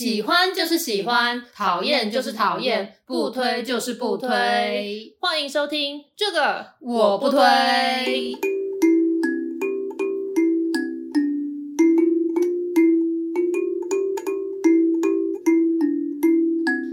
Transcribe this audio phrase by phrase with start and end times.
[0.00, 5.14] 喜欢就是喜欢，讨厌就是讨厌，不推就是不推。
[5.20, 7.38] 欢迎收听这个我不推。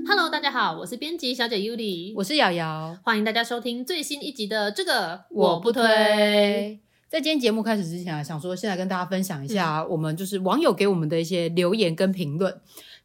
[0.06, 6.82] Hello，大家好，我是编辑小姐 Yuli，我是瑶瑶，欢迎大家收听最新一集的这个我不推。
[7.10, 12.54] 在今天节目开始之前啊，想说现在跟大家分享一下，我们就是网友给我们的一些留言跟评论。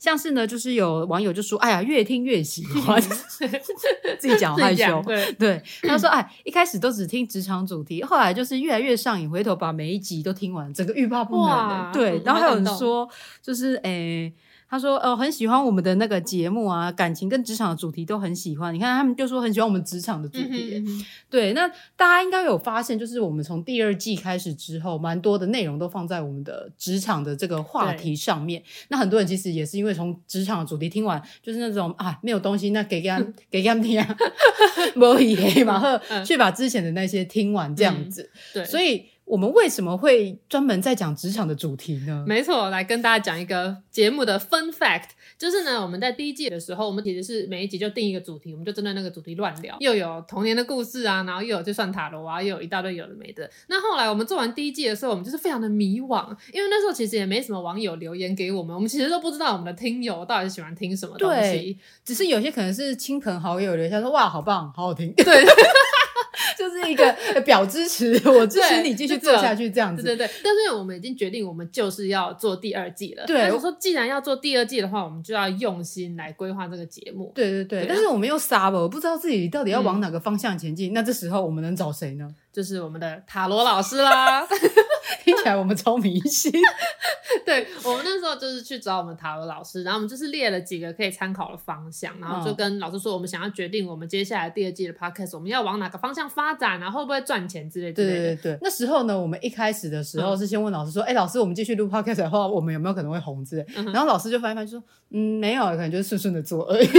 [0.02, 3.00] 像是呢，就是有网友就说：“哎呀，越听越喜欢。
[4.18, 5.62] ”自己讲害羞，对对。
[5.82, 11.68] 他说：“哎，一开始都只听职场主题，后来就是越来越上瘾，回头把每一集都听完，整个欲罢不能。
[11.68, 13.08] 的”对，然后还有人说，
[13.40, 14.32] 就是哎。
[14.72, 18.72] 他说：“呃，很喜欢我们的那个节目啊，感情跟职场的主题都很喜欢。
[18.72, 20.76] 你看，他们就说很喜欢我们职场的主题。
[20.78, 28.62] 嗯嗯、对，那大家应该有发现，就是我们从第二季开始之后，蛮多的内容都放在我们的职场的这个话题上面。
[28.88, 33.20] 那很多人其实也是因为从职场的主题听完，就是那种啊没有东西，那给给他
[33.50, 34.16] 给 给他们听啊，
[34.94, 38.22] 没以黑嘛，然后去把之前的那些听完这样子。
[38.32, 42.22] 嗯、对，所以。”我们为什么会专门在讲职场的主题呢？
[42.28, 45.04] 没错，来跟大家讲一个节目的 fun fact，
[45.38, 53.50] 就是呢，我们在第一季的时候，我们其实是每一集就定一个主题，我们就针对那个主题乱聊，又有童年的故事啊，然后又有就算塔罗啊，又有一大堆有的没的。
[53.68, 65.24] 那后来我们做完第一季的时候，我们就是非常的迷惘，因为那时候其实也没什么网友留言给我们，我们其实都不知道我们的听友到底是喜欢听什么东西，只是有些可能是亲朋好友留下说哇，好棒，好好听，对。
[66.62, 67.12] 就是一个
[67.44, 70.00] 表支持，我支持你继续做下去这样子。
[70.00, 73.26] 对对对，但是我们已经决定，我们就是要做第二季了。
[73.26, 77.32] 对，我说既然要做第二季的话，我们就要用心来规划这个节目。
[77.34, 80.92] 对对对，但是我们又傻了，我不知道自己到底要往哪个方向前进。
[80.92, 82.32] 嗯，那这时候我们能找谁呢？
[82.52, 84.46] 就是我们的塔罗老师啦。
[85.24, 86.50] 听起来我们超迷信，
[87.46, 98.18] 对，我们那时候就是去找我们塔罗老师，然后我们就是列了几个可以参考的方向，然后就跟老师说，我们想要决定我们接下来第二季的 podcast，我们要往哪个方向发展，然后会不会赚钱之类之类的。
[98.18, 103.44] 对对对，那时候呢，我们一开始的时候是先问老师说，哎、嗯，老师，我们继续录 podcast 的话，我们有没有可能会红？
[103.44, 103.66] 之类？
[103.76, 106.86] 嗯、然后老师就翻一翻说，嗯，没有，可能就是顺顺的做而已。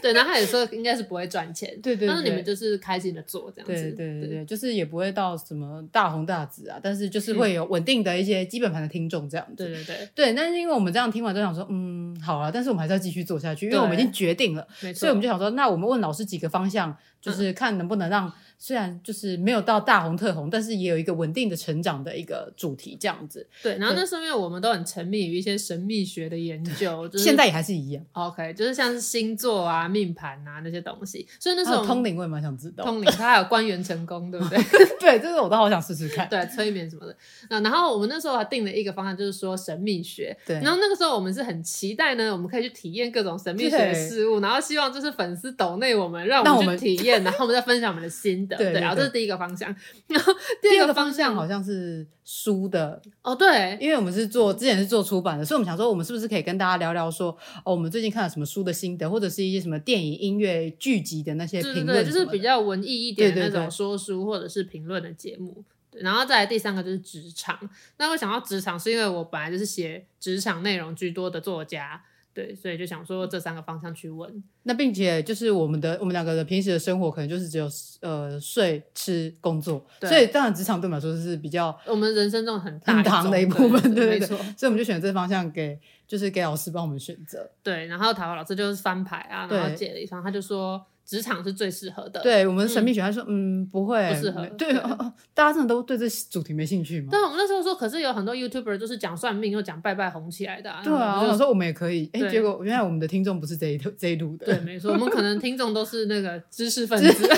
[0.00, 10.08] 对，然后他也说应该是不会赚钱，对，对对，但是你们就是开心的做这样子，对对对就是也不会到什么大红大紫啊，但是就是会有稳定的一些基本盘的听众这样子，对对对。
[10.14, 10.34] 对。
[10.34, 16.94] 但是因为我们这样听完就想说，嗯，好了，但是我们还是要继续做下去，因为我们已经决定了，没错，所以我们就想说，那我们问老师几个方向，
[17.24, 18.32] 就是看能不能让。
[18.56, 23.46] 虽然就是没有到大红特红，但是也有一个稳定的成长的一个主题这样子。
[23.62, 28.02] 对，然后那时候因为我们都很沉迷于一些神秘学的研究，就是现在也还是一样。
[28.12, 31.26] OK，就是像是星座啊、命盘啊那些东西。
[31.38, 34.58] 所以那时候通灵我也蛮想知道，通灵它还有官员成功，对不对？
[34.98, 36.26] 对，这个我都好想试试看。
[36.30, 37.14] 对，催眠什么的。
[37.50, 40.34] 那然后我们那时候还定了一个方向，就是说神秘学。
[40.46, 40.56] 对。
[40.60, 48.56] 然后那个时候我们是很期待呢，我们可以去体验各种神秘学的事物，然后希望就是粉丝抖内我们，让我们去体验， 然后我们再分享我们的心得。
[48.56, 49.34] 对，然后这是第一个。
[49.34, 49.68] 方向，
[50.06, 50.32] 然后
[50.62, 65.64] 第二个方向好像是书的哦，对，因为我们是做之前是做出版的，所以我们想说，我们是不是可以跟大家聊聊说，哦，我们最近看了什么书的心得，或者是一些什么电影、音乐、剧集的那些评论，就是比较文艺一点的那种说书或者是评论的节目。
[65.90, 67.58] 对，然后再来第三个就是职场。
[67.98, 72.00] 那我想到职场，是因为我本来就是写职场内容居多的作家。
[72.34, 74.42] 对，所以就想说这三个方向去问。
[74.64, 77.68] 那并且就是我们的我们两个的平时的生活可能就是只有
[78.00, 84.26] 呃睡吃工作，对所以当然职场对我们来说是比较我们人生中很大很长的一部分，对对对。
[84.26, 87.48] 所以我们就选这个方向给就是给老师帮我们选择。
[87.62, 90.84] 对，然后塔罗老师就是翻牌啊，然后解了一张，他就说。
[91.04, 92.20] 职场是最适合的。
[92.22, 94.46] 对我们神秘学，他说嗯不会不适合。
[94.58, 94.72] 对，
[95.34, 97.08] 大家真的都对这主题没兴趣吗？
[97.10, 100.72] 对，我们那时候说，可是有很多 YouTuber 都是讲算命又讲拜拜红起来的。
[100.82, 102.08] 对啊，我说我们也可以。
[102.12, 104.46] 哎，结果原来我们的听众不是这一这一路的。
[104.46, 107.28] 对，没错，我们可能听众都是那个知识分子。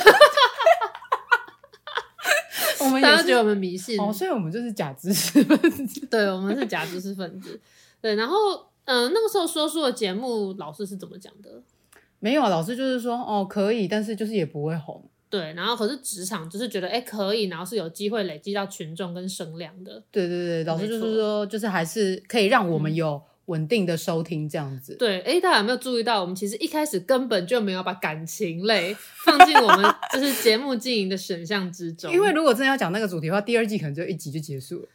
[2.81, 6.07] 我 们大家觉得我们迷信哦，所以我们就是假知识分子。
[6.07, 7.61] 对，我们是假知识分子。
[8.01, 8.37] 对，然后
[8.85, 11.61] 嗯，那个时候说书的节目老师是怎么讲的？
[12.21, 15.03] 没有啊，老师就是说哦可以，但是就是也不会红。
[15.29, 20.03] 对，然后可是职场就是觉得哎可以，然后是有机会累积到群众跟声量的。
[20.11, 24.95] 对对对，老师就是说，就是还是可以让我们有稳定的收听这样子。
[24.95, 32.13] 嗯、对，哎，大家有没有注意到，我们其实一开始根本就没有把感情类放进我们 就是节目经营的选项之中。
[32.13, 34.89] 因为如果真的要讲那个主题的话，第二季可能就一集就结束了。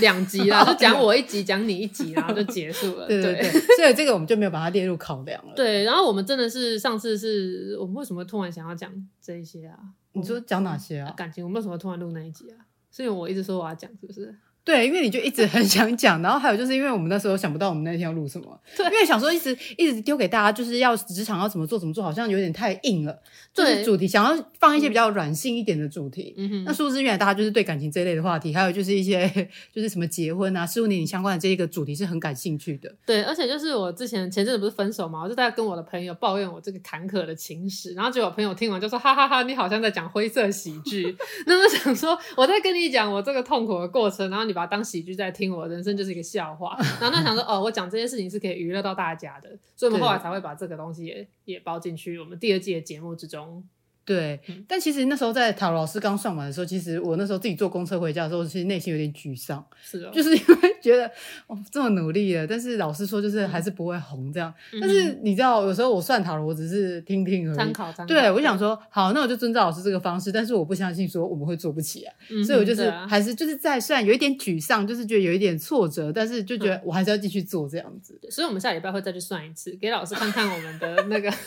[0.00, 3.06] 两集啦， 就讲我一集，讲你一集， 然后就结束了。
[3.06, 5.52] 对对对，所以这个我们就没有把它列入考量了。
[5.54, 8.90] 对，然后我们真的是上次是我们为什么突然想要讲
[9.20, 9.78] 这一些啊？
[10.12, 11.12] 你说讲哪些啊？
[11.16, 12.64] 感情，我们为什么突然录那一集啊？
[12.90, 14.34] 是因为我一直说我要讲，是不是？
[14.64, 23.18] 对，因为你就一直很想讲，然后还有就是因为我们那时候想不到我们那天要录什么，对，因为想说一直一直丢给大家，就是要职场要怎么做怎么做，好像有点太硬了。
[23.54, 26.34] 对，就是主题想要放一些比较软性一点的主题。
[26.36, 26.64] 嗯哼。
[26.64, 29.28] 那殊不知原来大家就是对感情这一类的话题，还有就是一些
[29.72, 32.92] 就是什么结婚啊、十五年龄相关的这一个主题是很感兴趣的。
[33.04, 41.14] 对，而且就是我之前前阵子不是分手嘛，我就在跟我的朋友抱怨我这个坎坷的情史，然后结果朋友听完就说：“哈哈哈哈，你好像在讲灰色喜剧。
[41.46, 45.34] ”那么想说我在跟你讲我这个痛苦的过程，然后你把它当喜剧在。
[45.34, 53.68] 听我的人生就是一个笑话， 然后他想说哦，我讲这些事情是可以娱乐到大家的，所以我们后来才会把这个东西也也包进去我们第二季的节目之中。
[54.04, 61.10] 对，但其实那时候在塔罗老师刚上完的时候，其实我那时候自己坐公车回家的时候，其实内心有点沮丧，是的，就是因为觉得
[61.46, 64.52] 哦这么努力了，但是老师说就是还是不会红这样。
[64.72, 68.06] 嗯、但是你知道，有时候我算塔罗，我只是听听而已，参考参考。
[68.06, 78.20] 对，我想说好，那我就遵照老师这个方式，但是我不相信说我们会做不起来，嗯、所以我就是还是就是在虽然有一点沮丧，就是觉得有一点挫折，但是就觉得我还是要继续做这样子。
[78.30, 81.32] 所以我们下礼拜会再去算一次，给老师看看我们的那个。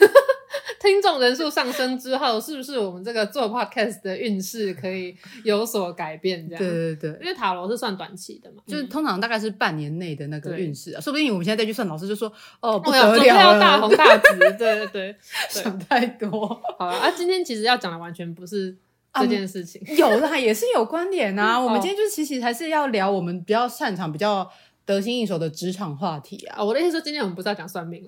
[0.79, 6.47] 听众人数上升之后，是不是我们这个做 podcast 的运势可以有所改变？
[6.49, 11.01] 这样， 对对对，因为塔罗是算短期的嘛，就是通常大概是半年内的那个运势啊。
[11.01, 14.37] 说不定我们现在再去算，老师就说哦，不得了，要大红大紫。
[14.37, 15.15] 对对对，
[15.51, 16.47] 想太多。
[16.79, 18.75] 好了，啊，今天其实要讲的完全不是
[19.13, 21.59] 这件事情，有啦，也是有观点啊。
[21.61, 24.49] 我们今天就是其实还是要聊我们比较擅长、比较
[24.85, 26.63] 得心应手的职场话题啊。
[26.63, 28.03] 我的意思说，今天我们不是要讲算命。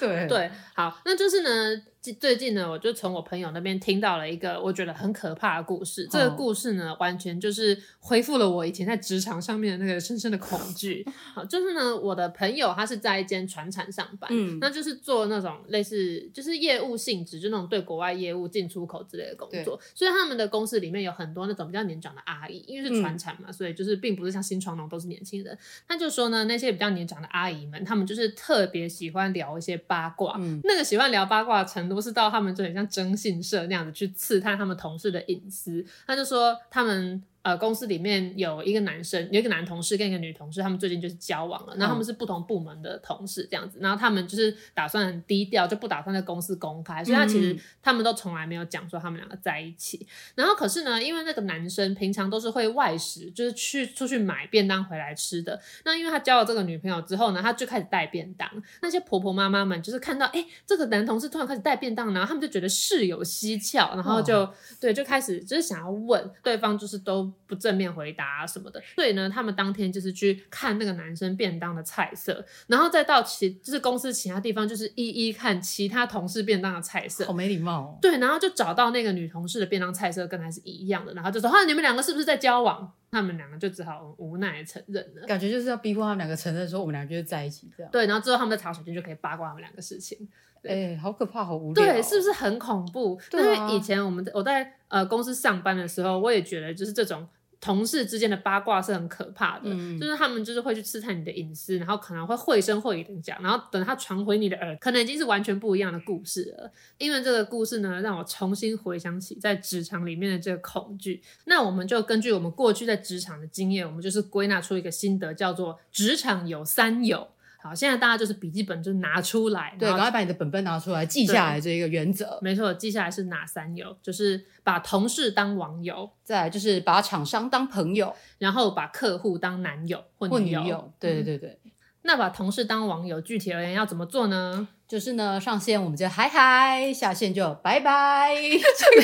[0.00, 1.82] 对对，好，那就是呢。
[2.02, 6.08] 最近呢，我就从我朋友那边听到了一个我觉得很可怕的故事。
[6.10, 11.06] 这个故事呢，完全就是恢复了我以前在职场上面的那个深深的恐惧。
[11.34, 19.78] 好，就是呢，我的朋友他是在一间船厂上班，嗯，那就是做那种类似就是业务性质，就那种对国外业务进出口之类的工作。
[19.94, 25.58] 所以他们的公司里面有很多那种比较年长的阿姨，因为是船厂嘛，嗯，所以就是并不是像新创农都是年轻人。
[25.86, 35.84] 他就说呢，那些比较年长的阿姨们，他们就是特别喜欢聊一些八卦，嗯，那个喜欢聊八卦的都是到他们就很像征信社那样子去刺探他们同事的隐私。
[36.06, 37.22] 他就说他们。
[37.42, 41.74] 呃，公司里面有一个男生，有一个男同事跟一个女同事，他们最近就是交往了。
[41.76, 43.78] 然后他们是不同部门的同事，这样子。
[43.80, 47.02] 然后他们就是打算很低调，就不打算在公司公开。
[47.02, 50.06] 所以他其实他们都从来没有讲说他们两个在一起。
[50.34, 55.58] 然后可是呢，因为那个男生平常都是会外食，就是去出去买便当回来吃的。
[55.86, 58.46] 那因为他交了这个女朋友之后呢，他就开始带便当。
[58.82, 64.46] 那些婆婆妈妈们就是看到，哎，这个男同事突然开始带便当，然后他们就觉得事有蹊跷，然后就
[64.78, 67.29] 对，就开始就是想要问对方，就是都。
[67.46, 77.24] 不正面回答什么的，所以呢，他们当天就是去看那个男生便当的菜色，然后再到其就是公司其他地方，就是一一看其他同事便当的菜色。
[77.26, 77.98] 好没礼貌哦。
[78.00, 85.26] 对，然后就找到那个女同事的便当菜色跟他是一样的，然后就说：“哈，你们两个是不是在交往？”他们两个就只好无奈承认了。
[85.26, 87.90] 感觉就是要逼迫他们两个承认说我们两个就是在一起这样。
[87.90, 90.28] 对，然后之后他们在茶水间就可以八卦他们两个事情。
[90.64, 91.84] 哎、欸，好可怕，好无聊。
[91.84, 93.20] 对，是不是很恐怖？
[93.30, 93.66] 对啊。
[93.66, 97.26] 因为以前我们我在呃公司上班的时候，我也觉得就是这种。
[97.62, 106.72] 同事之间的八卦是很可怕的，嗯、就是他们就是会去刺探你的隐私，然后可能会绘声绘影的讲，然后等他传回你的耳，可能已经是完全不一样的故事了。
[106.96, 111.20] 因为这个故事呢，让我重新回想起在职场里面的这个恐惧。
[111.44, 117.28] 那我们就根据我们过去在职场的经验，我们就是归纳出一个心得，叫做职场有三有。
[117.62, 122.38] 好，现在大家就是笔记本就拿出来，对，赶快把你的本本拿出来记下来这一个原则。
[122.40, 123.94] 没错，记下来是哪三有？
[124.02, 130.62] 就是把同事当网友，再来就是把厂商当朋友，然后把客户当男友或女友。
[130.62, 131.70] 女友对对对对、嗯。
[132.02, 134.66] 那把同事当网友，具体而言要怎么做呢？
[134.88, 138.34] 就是呢，上线我们就嗨嗨，下线就拜拜。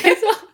[0.03, 0.49] 没错。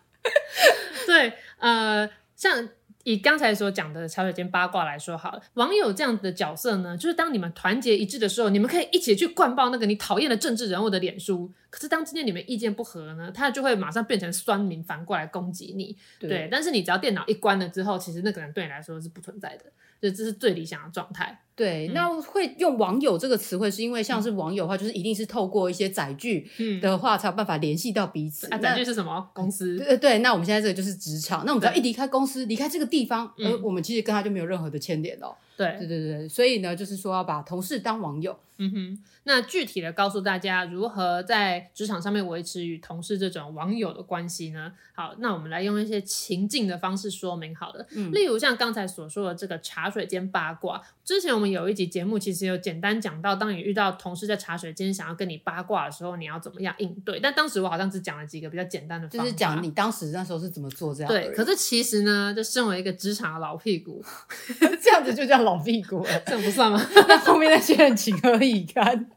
[1.06, 2.68] 对，呃，像。
[3.04, 11.50] 以刚才所讲的茶水间八卦来说好了，网友这样子的角色呢，就是当你们团结一致的时候，你们可以一起去灌爆那个你讨厌的政治人物的脸书。
[11.70, 15.96] 可是当今天你们意见不合呢，他就会马上变成酸民，反过来攻击你。
[16.18, 19.64] 对，对，但是你只要电脑一关了之后，其实那个人对你来说是不存在的。
[20.02, 21.38] 就这是最理想的状态。
[21.54, 26.48] 对，那会用网友这个词汇，是因为像是网友的话，就是一定是透过一些载具
[26.80, 28.48] 的话，才有办法联系到彼此。
[28.48, 29.30] 啊，载具是什么？
[29.34, 29.78] 公司。
[29.78, 31.44] 对对，那我们现在这个就是职场。
[31.44, 35.36] 那我们只要一离开公司，离开这个地方，而我们其实跟他就没有任何的牵连了。
[35.54, 38.36] 对对对对，所以呢，就是说要把同事当网友。
[38.62, 44.72] 嗯哼，那具体的告诉大家如何在职场上面维持与同事这种网友的关系呢？
[44.94, 47.84] 好，那我们来用一些情境的方式说明好了。
[47.96, 57.18] 嗯，例如像刚才所说的这个茶水间八卦，之前我们有一集节目其实有简单讲到，当你遇到同事在茶水间想要跟你八卦的时候，你要怎么样应对？
[57.20, 61.08] 但当时我好像只讲了几个比较简单的方法，就是讲你当时那时候是怎么做这样。
[61.08, 64.04] 对，可是其实呢，就身为一个职场的老屁股，
[64.80, 66.80] 这样子就叫老屁股了， 这样不算吗？
[67.08, 69.10] 那 后面那些人情何以堪？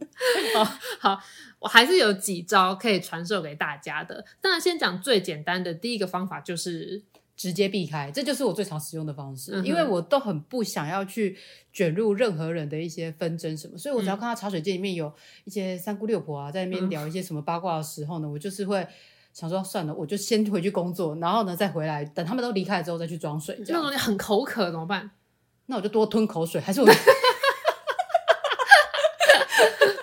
[0.56, 0.64] 好
[1.00, 1.20] 好，
[1.60, 4.26] 我还是有几招可以传授给大家的。
[4.42, 7.04] 当然，先讲最简单的第一个方法，就是
[7.36, 9.52] 直接避开，这就是我最常使用的方式。
[9.54, 11.38] 嗯、因为我都很不想要去
[11.74, 15.14] 卷入任何人的一些纷争什么，所以我只要看到茶水间里面有
[15.44, 18.88] 一些三姑六婆啊，在那边聊一些什么八卦的时候呢，嗯、我就是会
[19.34, 23.60] 想说，算了，我就先回去工作，然后呢再回来，等他们都离开了之后再去装水。
[23.66, 25.12] 这种你很口渴怎么办？
[25.66, 26.88] 那我就多吞口水，还是我？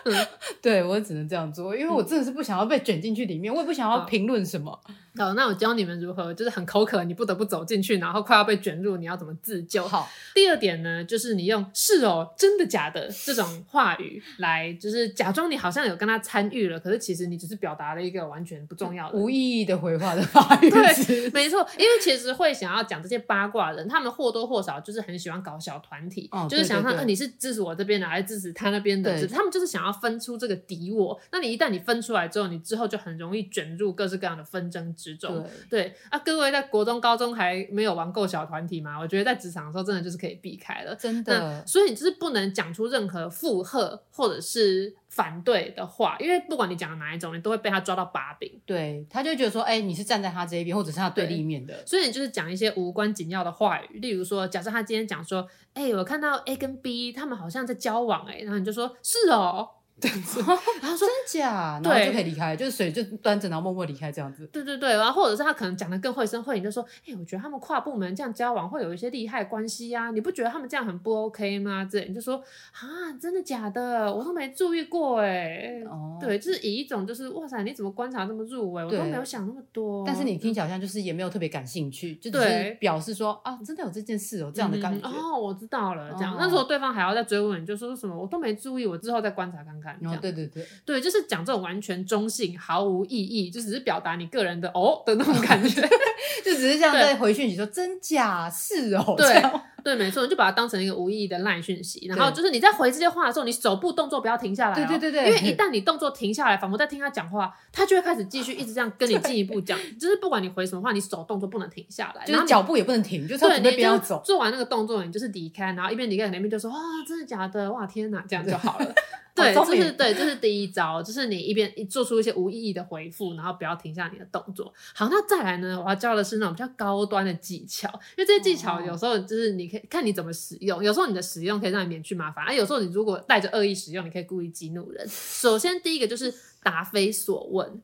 [0.60, 4.78] 对，我只能这样做，因为我真的是不想要被卷进去里面，我也不想要评论什么。
[5.14, 9.86] 好，那我教你们如何，就是很口渴，你不得不走进去，然后快要被卷入，你要怎么自救？
[9.86, 20.70] 好，第二点呢，就是你用“是哦，真的假的”这种话语来，就是假装你好像有跟他参与了，可是其实你只是表达了一个完全不重要的、无意义的回话的话语。
[20.70, 29.20] 对，没错，因为其实会想要讲这些八卦的人，他们或多或少就是很喜欢搞小团体，哦、就是想看，呃，你是支持我这边的，还是支持他那边的？
[29.20, 31.20] 对他们就是想要分出这个敌我。
[31.30, 35.46] 那你一旦你分出来之后，你之后就很容易卷入各式各样的纷争之中。
[35.68, 35.82] 对。
[35.82, 38.96] 对啊，各位在国中、高中还没有玩够小团体吗？
[39.00, 41.66] 我觉得在职场的时候，真的就是可以避开了，真的。
[41.66, 48.48] 所以你就是不能讲出任何附和或者是反对的话，因为不管你讲的哪一种，你都会被他抓到把柄。
[48.64, 51.84] 对，他就觉得说，哎、欸，你是站在他这一边，或者是他对立面的。
[51.84, 55.44] 所以你就是讲一些无关紧要的话语，例如说，假设他今天讲说，
[55.74, 59.68] 哎、欸，我看到 A 跟 B 他们好像在交往、欸，哎，然后你就说，是哦。
[60.02, 64.44] 这样子，然后说真假，然后就可以离开，就是水就端着，然后默默离开这样子。
[64.48, 71.88] 对对对，然后或者是他可能讲的更绘声绘影，就说，哎，我觉得他们跨部门这样交往会有一些利害关系啊，你不觉得他们这样很不 OK 吗？
[71.88, 72.36] 这你就说
[72.72, 74.12] 啊，真的假的？
[74.12, 75.80] 我都没注意过哎。
[75.88, 78.84] 哦，对，就是以一种就是哇塞，你怎么观察这么入微？
[78.84, 80.02] 我都没有想那么多。
[80.04, 85.06] 但是你听起来好像就是也没有特别感兴趣，就只是表示说啊，真的有这件事哦，这样的感觉。
[85.06, 86.36] 哦，我知道了，这样。
[86.36, 89.91] 那时候对方还要再追问，你就说什么我都没注意，我之后再观察看看。
[90.00, 90.20] 这样。
[90.20, 90.66] 对对对。
[90.84, 95.80] 对，就是讲这种完全中性、毫无意义，就只是表达你个人的哦的那种感觉，
[96.44, 99.42] 就只是这样在回讯息说真假是哦，对
[99.82, 117.70] 对，没错，你就把它当成一个无意义的烂讯息，然后就是你在回这些话的时候，你手部动作不要停下来，对对对对，因为一旦你动作停下来，仿佛在听他讲话，他就会开始继续一直这样跟你进一步讲，就是不管你回什么话，你手动作不能停下来，就是脚步也不能停，就是准备不要走，做完那个动作，你就是离开，然后一边离开，那边就说哇，真的假的？
[117.72, 118.86] 哇，天哪，这样就好了。
[119.34, 124.70] 对，这是对，这是第一招，就是你一边做出一些无意义的回复，然后不要停下你的动作。
[124.94, 125.82] 好，那再来呢？
[125.82, 135.06] 我要教的是那种比较高端的技巧，因为这些技巧有时候就是你看你怎么使用，有时候你的使用可以让你免去麻烦，而有时候你如果带着恶意使用，你可以故意激怒人。
[135.08, 137.82] 首先，第一个就是答非所问。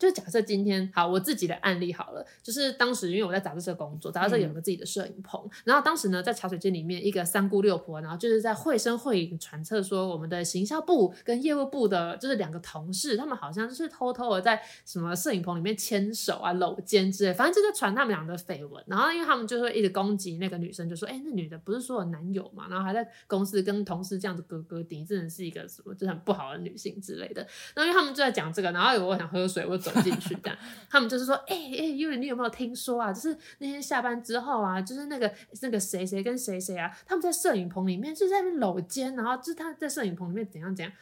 [0.00, 18.82] 就假设今天好，我自己的案例好了，就是当时因为我在杂志社工作，杂志社有个自己的摄影棚，嗯、然后当时呢在茶水间里面，一个三姑六婆，然后就是在绘声绘影传测说，我们的行销部跟业务部的，就是两个同事，他们好像就是偷偷的在什么摄影棚里面牵手啊、搂肩之类，反正就在传他们俩的绯闻。
[18.86, 27.46] 然后因为他们就会一直攻击那个女生，就说，哎、欸，那女的不是说有男友嘛，然后还在公司跟同事这样子哥哥顶，真的是一个什么，就是很不好的女性之类的。
[27.74, 30.56] 然后因为他们就在讲这个，然后我想喝水，我就走进去这样。
[30.88, 33.12] 他们就是说，哎、欸、哎，因、欸、为你有没有听说啊？
[33.12, 35.32] 就是那天下班之后啊，就是那个
[35.62, 40.92] 那个谁谁跟谁谁啊，他们在摄影棚里面就在那边搂肩，然后就是他在摄影棚里面怎样怎样。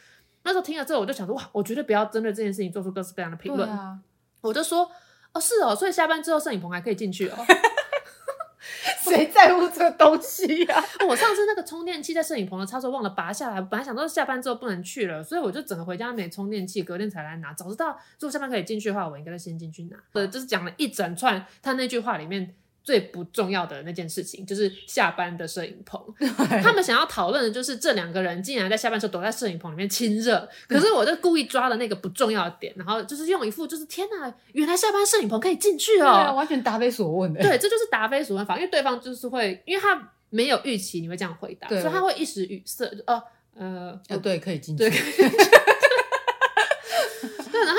[0.45, 3.68] 那时候听了之后，我就想说，哇，我绝对不要针对这件事情做出各式各样的评论。
[3.68, 3.99] 啊、
[4.40, 4.90] 我就说，
[5.33, 7.37] 哦，是哦，所以下班之后摄影棚还可以进去哦。
[9.03, 10.85] 谁在乎这个东西呀、啊？
[11.09, 17.53] 我上次那个充电器在摄影棚的插座忘了拔下来，本来想到下班之后不能去了，所以我就整个回家没充电器，隔天才来拿。
[17.53, 19.97] 早知道如果下班可以进去的话，我应该先进去拿。
[20.13, 22.55] 呃，就是讲了一整串他那句话里面。
[22.88, 26.02] 最不重要的那件事情就是下班的摄影棚，
[26.64, 30.49] 他们想要讨论的就是这两个人竟然在下班时候躲在摄影棚里面亲热。
[30.66, 37.42] 可是我就故意抓了那个不重要的点，然后就是用一副就是天哪，原来下班摄影棚可以进去哦，完全答非所问的。
[37.42, 43.23] 对，这就是答非所问法，因为对方就是会，因为他没有预期你会这样回答，所以他会一时语塞，哦
[43.54, 44.90] 呃，呃，对，可以进去。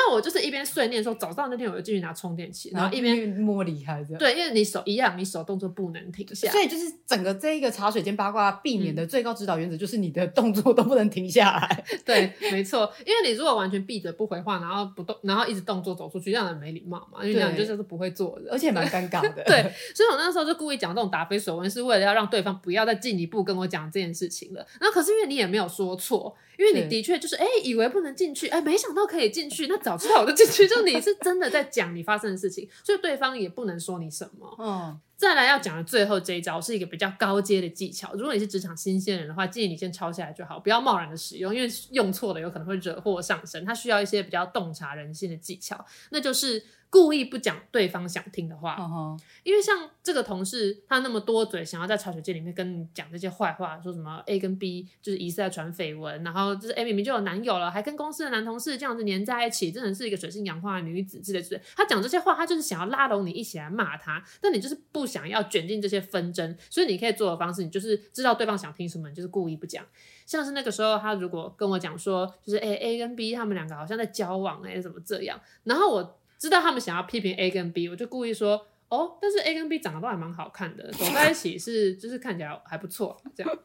[0.10, 4.20] 我就是一边碎念说，早上那天我就进去拿充电器，然后一边摸离开这样。
[4.20, 6.52] 对，因为你手一样，你手动作不能停下。
[6.52, 11.84] 所以就是整个这一个茶水间八卦避免的最高指导原则就是你的动作都不能停下来。
[12.06, 17.24] 对，没错，因为你如果完全闭着不回话，然后不动，然后一直动作走出去，让人没礼貌嘛。
[17.24, 19.44] 因为这样就是不会做的，而且蛮尴尬的。
[19.46, 19.62] 对，
[19.96, 24.66] 所以我那时候就故意讲这种答非所问，是为了要让对方不要再进一步跟我讲这件事情了。
[24.80, 26.36] 然后可是因为你也没有说错。
[26.60, 30.68] 因为你的确就是哎，以为不能进去，哎，没想到可以进去，那早知道我就进去。
[30.68, 34.56] 就你是真的在讲你发生的事情，所以对方也不能说你什么。
[34.58, 38.14] 嗯，再来要讲的最后这一招是一个比较高阶的技巧。
[38.14, 43.64] 如果你是职场新鲜人的话，建议你先抄下来就好，不要贸然的使用，因为用错了有可能会惹祸上身。
[43.66, 46.64] 它需要一些比较洞察人性的技巧，那就是。
[46.92, 49.22] 故意不讲对方想听的话，uh.
[49.44, 61.62] 因为像这个同事，他那么多嘴，想要在茶水间里面跟你讲这些坏话，说什么 A 跟 B 就是疑似在传绯闻，然后就是 A 明明就有男友了，还跟公司的男同事这样子黏在一起，真的是一个水性杨花的女子之类之类。
[61.76, 69.86] 他讲这些话，他就是想要拉拢你一起来骂他，但你就是不想要卷进这些纷争，所以你可以做的方式，你就是知道对方想听什么，你就是故意不讲。
[70.26, 76.19] 像是那个时候，他如果跟我讲说，就是哎 A 跟 B 他们两个好像在交往，哎怎么这样，然后我。
[76.40, 83.58] 知道他们想要批评 A 跟 B，我就故意说哦，但是 A 跟 B 长得都还蛮好看的，走在一起是就是看起来还不错，这样。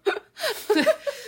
[0.74, 0.82] 对，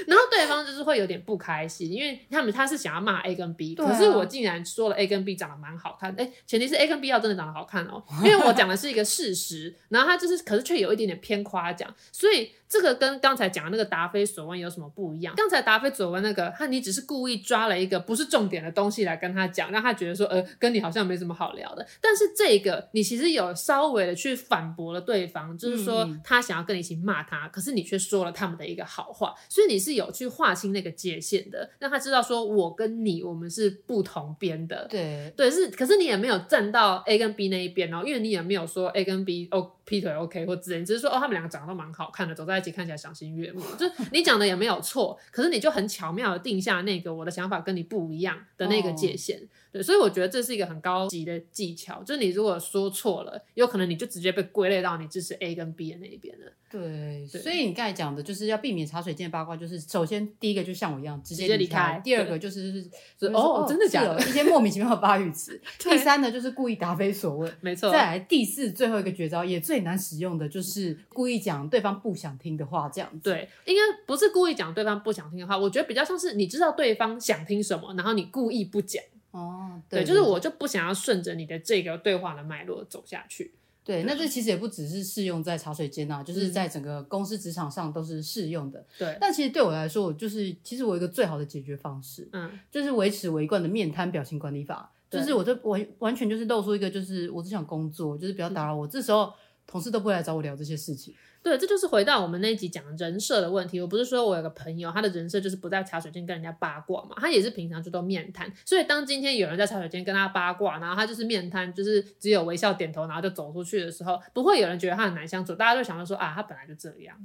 [0.09, 12.51] 然后对方就是会有点不开心，因为他们他是想要骂 A 跟 B，啊、可是我竟然说了 A 跟 B 长得蛮好看，哎，前提是 A 跟 B 要真的长得好看哦，因为我讲的是一个事实，然后他就是可是却有一点点偏夸奖，所以。
[12.69, 15.35] 这个跟刚才讲的那个答非所问有什么不一样？
[15.37, 21.87] 刚才答非所问那个，他你只是故意抓了一个不是重点的东西来跟他讲，让他觉得说，呃，跟你好像没什么好聊的。
[22.01, 34.87] 但是这个你其实有稍微的去反驳了对方，就是说他想要跟你一起骂他，可是你却说了他们的一个好话，所以你是有去划清那个界限的，让他知道说我跟你我们是不同边的。
[34.91, 39.73] 对对，是，可是你也没有站到 A 跟 B 那一边哦，因为你也没有说 A 跟 B 哦。
[39.87, 43.63] 劈腿 OK 或之类，只是说哦，他们两个长得都蛮好看的，走在一起看起来赏心悦目。
[43.79, 49.41] 就是你讲的也没有错，可是你就很巧妙的定下那个我的想法跟你不一样的那个界限。
[49.77, 56.53] 对，所以我觉得这是一个很高级的技巧，就是你如果说错了，有可能你就直接被归类到你支持 A 跟 B 的那一边了。
[56.69, 62.83] 对，对所以你刚才讲的就是要避免茶水间八卦，就是首先第一个就像我一样直接离开，第二个就是
[63.19, 64.19] 是哦，哦真的假的？
[64.21, 65.61] 一些莫名其妙的发语词。
[65.79, 67.91] 第三呢就是故意答非所问， 没错。
[67.91, 73.31] 再来第四最后一个绝招也最难使用的就是故意讲对方不想听的话，这样子。
[73.31, 79.03] 对，应该不是故意讲对方不想听的话，我觉得比较像是你知道对方想听什么，然后你故意不讲。
[79.37, 83.53] 哦，对，对，就是我就不想要顺着你的这个对话的脉络走下去。
[83.85, 88.85] 对，那这其实也不只是适用在茶水间啊，就是在整个公司职场上都是适用的。
[88.99, 99.33] 对，但其实对我来说，我就是其实我有一个最好的解决方式，嗯，就是维持我一贯的面瘫表情管理法，就是我就完完全就是露出一个就是我只想工作，就是不要打扰我，嗯、这时候
[99.69, 101.15] 同事都不会来找我聊这些事情。
[101.47, 103.81] 对，这就是回到我们那一集讲人设的问题。
[103.81, 108.53] 我不是说我有个朋友，他的人设就是不在茶水间跟人家八卦嘛，他也是平常就都面瘫。
[108.65, 115.55] 所以当今天有人在茶水间跟他八卦，然后他就是面瘫，就是只有微笑点头，然后就走出去的时候，不会有人觉得他很难相处。
[115.55, 117.17] 大家就想到说啊，他本来就这样，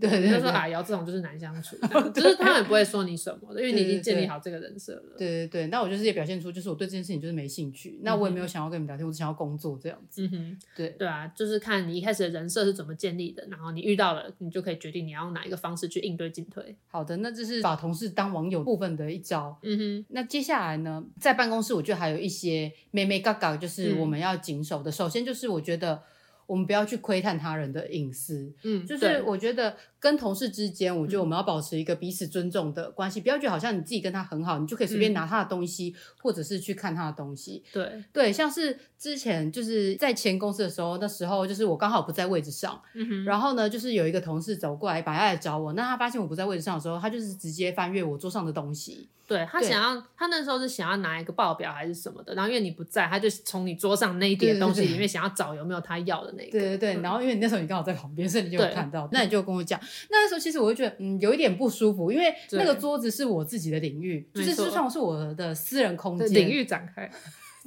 [0.00, 1.76] 对，对，对，就说啊，瑶这种就是难相处，
[2.12, 5.14] 就是他也不会说你什么的，因为你已经建立好这个人设了。
[5.16, 10.24] 对对对，那我就是也表现出，就是我对这件事情就是没兴趣，那我也没有想要跟你们聊天，我只想要工作这样子。
[10.24, 14.32] 嗯哼，对对啊，就是看你一开始的人设是怎么建立的，然后你遇到了。
[14.38, 16.76] 你就可以决定你要用哪一个方式去应对进退。
[16.86, 19.58] 好的，那这是把同事当网友部分的一招。
[19.62, 24.90] 嗯哼，那接下来呢，在办公室我觉得还有一些妹妹嘎嘎，就是我们要谨守的。
[24.90, 26.02] 嗯、首先就是我觉得
[26.48, 28.52] 我们不要去窥探他人的隐私。
[28.64, 29.76] 嗯，就是我觉得。
[30.00, 37.64] 跟同事之间，我觉得我们要保持一个彼此尊重的关系，嗯、不要觉得好像你自己跟他很好，你就可以随便拿他的东西，嗯、或者是去看他的东西。
[37.72, 42.80] 对对，像是之前就是在前公司的时候，那时候就是我刚好不在位置上，
[43.26, 49.08] 然后呢，就是有一个同事走过来，把他来找我，那他发现我不在位置上的时候，他就是直接翻阅我桌上的东西。
[49.28, 56.52] 对，他想要，他那时候是想要拿一个报表还是什么的，然后因为你不在，他就从你桌上那一叠东西里面想要找有没有他要的那个。
[56.52, 60.68] 对对对，然后因为你那时候你刚好在旁边，所以你就有看到，那你就跟我讲，那时候其实我。
[60.68, 67.10] 我就觉得嗯，有一点不舒服，因为那个桌子是我自己的领域，就是就算是我的私人空间，领域展开。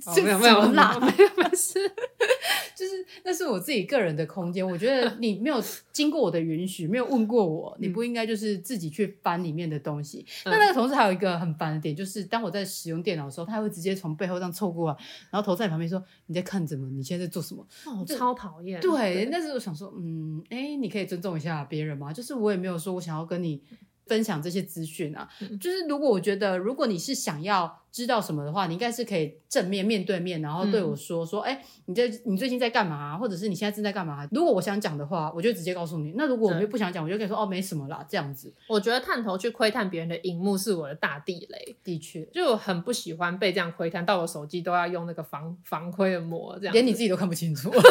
[0.08, 1.80] 哦、没有没有啦，没有 没事，
[2.76, 4.68] 就是那是我自己个人的空间。
[4.68, 10.26] 我觉得你没有经过我的允许，没有问过我，你不应该就是自己去翻里面的东西。
[10.46, 14.98] 那、嗯、那个同事还有一个很烦的点，就是当我在使用电脑的时候，他会直接从背后这样凑过来，
[15.30, 16.90] 然后头在你旁边说：“你在看什么？
[16.90, 18.82] 你现在在做什么？”哦，超讨厌。
[18.82, 22.12] 对，对但是我想说，嗯，哎，你可以尊重一下别人吗？
[22.12, 23.62] 就是我也没有说我想要跟你。
[24.08, 25.28] 分享这些资讯啊，
[25.60, 33.18] 就是如果我觉得，如果你是想要知道什么的话，你应该是可以正面面对面，然后对我说说，哎、嗯，你在你最近在干嘛？
[33.18, 34.28] 或者是你现在正在干嘛？
[34.32, 36.14] 如果我想讲的话，我就直接告诉你。
[36.16, 38.54] 那如果我们又不想讲，我就跟你说，哦，没什么啦，这样子。
[38.68, 47.72] 我觉得探头去窥探别人的荧幕是我的大地雷，的确，就我很不喜欢被这样窥探，到我手机都要用那个防防窥的膜，这样连你自己都看不清楚。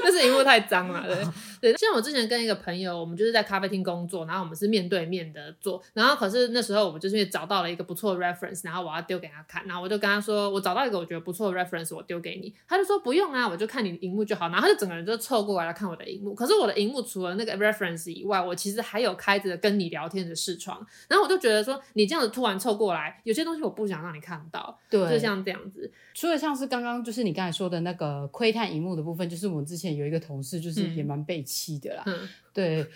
[0.04, 1.16] 但是荧幕太脏了，对。
[1.60, 1.76] 对。
[1.76, 25.92] 像我之前跟一个朋友，我们就是在咖啡厅工作，然后我们是面对面的坐，然后可是那时候我们就是找到了一个不错的 reference，然后我要丢给他看，然后我就跟他说，我找到一个我觉得不错的 reference，我丢给你，他就说不用啊，我就看你的荧幕就好，然后他就整个人就凑过来要看我的荧幕，可是我的荧幕除了那个 reference 以外，我其实还有开着跟你聊天的视窗，然后我就觉得说，你这样子突然凑过来，有些东西我不想让你看到，对，就像这样子。
[26.14, 32.86] 除了像是刚刚就是你刚才说的那个窥探荧幕的部分，就是我们之前有一个同事就是也蛮被气的啦，嗯、 对，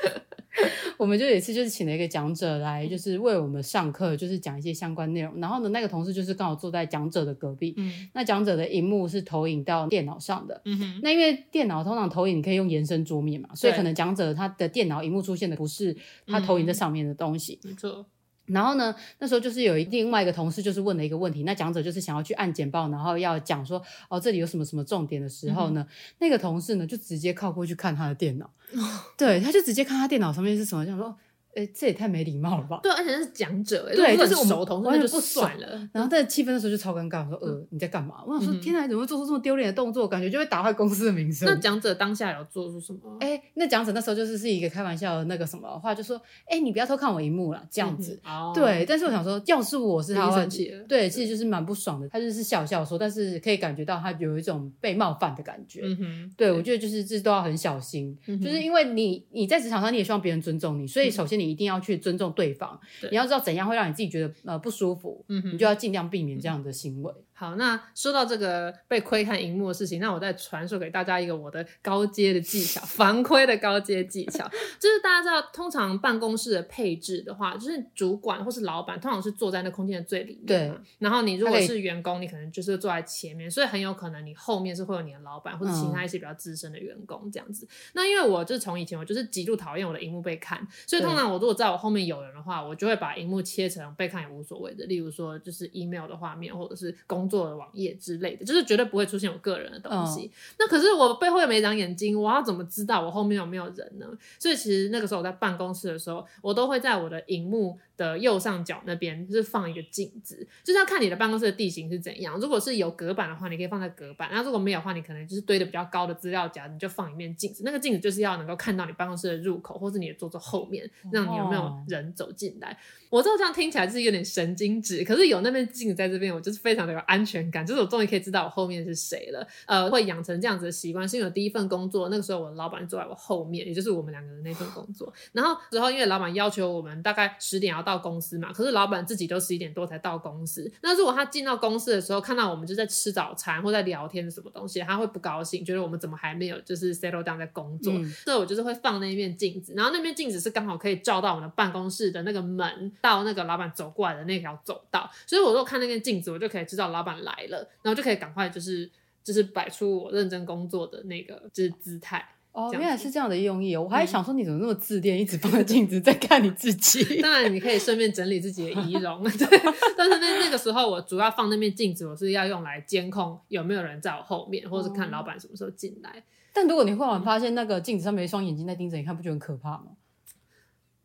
[0.98, 5.40] 我们就有一次就是请了一个讲者来，就是为我们上课，就是讲一些相关内容。
[5.40, 18.06] 然后呢，那个同事就是刚好坐在讲者的隔壁，嗯，那讲者的荧幕是投影到电脑上的，嗯哼，那因为电脑通常投影可以用延伸桌面嘛，所以可能讲者他的电脑荧幕出现的不是他投影在上面的东西，没错。
[18.46, 28.80] 然后呢，那时候就是有另外一个同事就是问了一个问题，那讲者就是想要去按简报，然后要讲说哦，这里有什么什么重点的时候呢，嗯、那个同事呢就直接靠过去看他的电脑，哦、
[29.16, 31.16] 对，他就直接看他电脑上面是什么，想说。
[31.56, 32.80] 哎，这也太没礼貌了吧？
[32.82, 35.88] 对，而且是讲者，对，就是我们熟同事，那就不算了。
[35.92, 40.06] 然后在气氛的时候就超尴尬，我说：“呃，你在干嘛？”我想说：“天哪，怎么会做出这么丢脸的动作？
[40.08, 43.00] 感觉就会打坏公司的名声。”那讲者当下有做出什么？
[43.20, 48.20] 哎，那讲者那时候就是是一个开玩笑的那个什么话，就说：“哎，你不要偷看我一幕了。”这样子。
[48.54, 50.82] 对，但是我想说，要是我是他，生气了。
[50.88, 52.08] 对，其实就是蛮不爽的。
[52.08, 55.82] 他就是笑笑说，但是可以感觉到他有一种被冒犯的感觉。
[55.84, 56.34] 嗯哼。
[56.36, 62.32] 对，我觉得就是这都要很小心，就是因为你你在职场上你也希望别人尊重你，所以首先你一定要去尊重。
[62.32, 67.12] 对方，对你要知道怎样会让你自己觉得呃不舒服，嗯，你就要尽量避免这样的行为。
[67.36, 80.72] 好，那说到这个被窥看荧幕的事情，那我再传授给大家一个我的高阶的技巧， 防窥的高阶技巧，就是大家知道，通常办公室的配置的话，就是主管或是老板通常是坐在那空间的最里面，对。
[80.98, 87.66] 然后你如果是员工，你可能就是坐在前面，所以很有可能你后面是会有你的老板或者其他一些比较资深的员工这样子。
[87.66, 97.94] 嗯、那因为我就是从以前我就是极度讨厌我的荧幕被看，所以通常我如果在我后面有人的话，我就会把荧幕切成被看也无所谓的，例如说就是 email 的画面或者是工作的网页。
[98.04, 100.20] 之类的，就是绝对不会出现我个人的东西。
[100.20, 100.30] Oh.
[100.58, 104.06] 那可是我背后又没长眼睛，我要怎么知道我后面有没有人呢？
[104.38, 112.38] 所以其实那个时候我在办公室的时候，我都会在我的荧幕的右上角那边，就是放一个镜子，就是要看你的办公室的地形是怎样。
[112.38, 117.62] 如果是有隔板的话，你可以放在隔板；那如果没有的话，你可能就是堆的比较高的资料夹，你就放一面镜子。
[117.64, 122.68] 那个镜子就是要能够看到你办公室的入口，或是你的桌子后面，让你有没有人走进来。
[122.68, 122.76] Oh.
[123.20, 127.94] 我知道这样听起来是有点神经质，可是有那面镜子在这边，我就是非常的有安全感，就是我。
[127.94, 135.12] 终于可以知道我后面是谁了，呃，会养成这样子的习惯，是因为我第一份工作那个时候，我的老板坐在我后面，也就是我们两个人那份工作。
[135.30, 140.68] 然后之后，因为老板要求我们大概十点要到公司嘛，可是老板自己都十一点多才到公司。
[140.82, 147.92] 那如果他进到公司的时候，看到我们就在吃早餐或在聊天什么东西，他会不高兴，觉得我们怎么还没有就是 settle down 在工作。
[147.92, 155.08] 嗯、所以我就是会放那一面镜子，然后那面镜子是刚好可以照到我们的办公室的那个门，到那个老板走过来的那条走道。
[155.26, 158.64] 所以我如果看那面镜子，我就可以知道老板来了，然后就可以赶快就是。
[158.64, 158.90] 就是
[159.24, 162.22] 就是摆出我认真工作的那个就是姿态
[162.54, 163.76] 哦，原来是这样的用意。
[163.76, 167.02] 我还想说你怎么那么自恋，嗯、一直放在镜子在看你自己。
[167.20, 169.60] 当然你可以顺便整理自己的仪容， 对。
[169.96, 176.22] 但是那那个时候我主要放那面镜子，我是要用来监控有没有人在我后面，或者是看老板什么时候进来。
[176.52, 179.86] 但如果你忽然发现那个镜子上面一双眼睛在盯着你看，不就很可怕吗？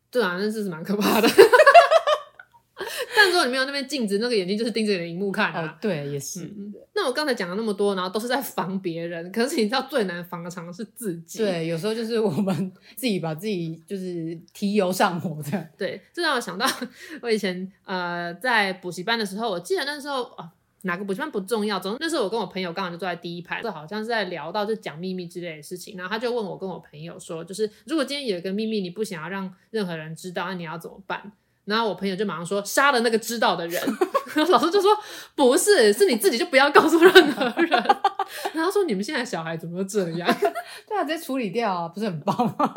[0.08, 1.28] 对啊，那是蛮可怕的。
[3.40, 5.62] 但如果你没有那边镜子，那个眼睛就是盯着你的荧幕看啊。
[5.62, 6.44] 哦，对，也是。
[6.44, 11.38] 嗯、那我刚才讲了那么多，然后都是在防别人，可是你知道最难防的常常是自己。
[11.38, 15.66] 对，有时候就是我们自己把自己就是提油上火这样。
[15.78, 16.66] 对，这让我想到
[17.22, 20.50] 我以前呃在补习班的时候，我记得那时候啊
[20.82, 31.32] 哪个补习班不重要，总之那时候我跟我朋友刚好就坐在第一排，就好像是在聊到就讲秘密之类的事情，然后他就问我跟我朋友说，就是如果今天有一个秘密你不想要让任何人知道，那你要怎么办？
[31.70, 33.80] 然后我朋友就马上说杀了那个知道的人，
[34.50, 34.90] 老师就说
[35.36, 37.70] 不是，是你自己就不要告诉任何人。
[38.52, 40.28] 然后说你们现在小孩怎么这样？
[40.86, 42.74] 对啊，直接处理掉啊，不是很棒吗？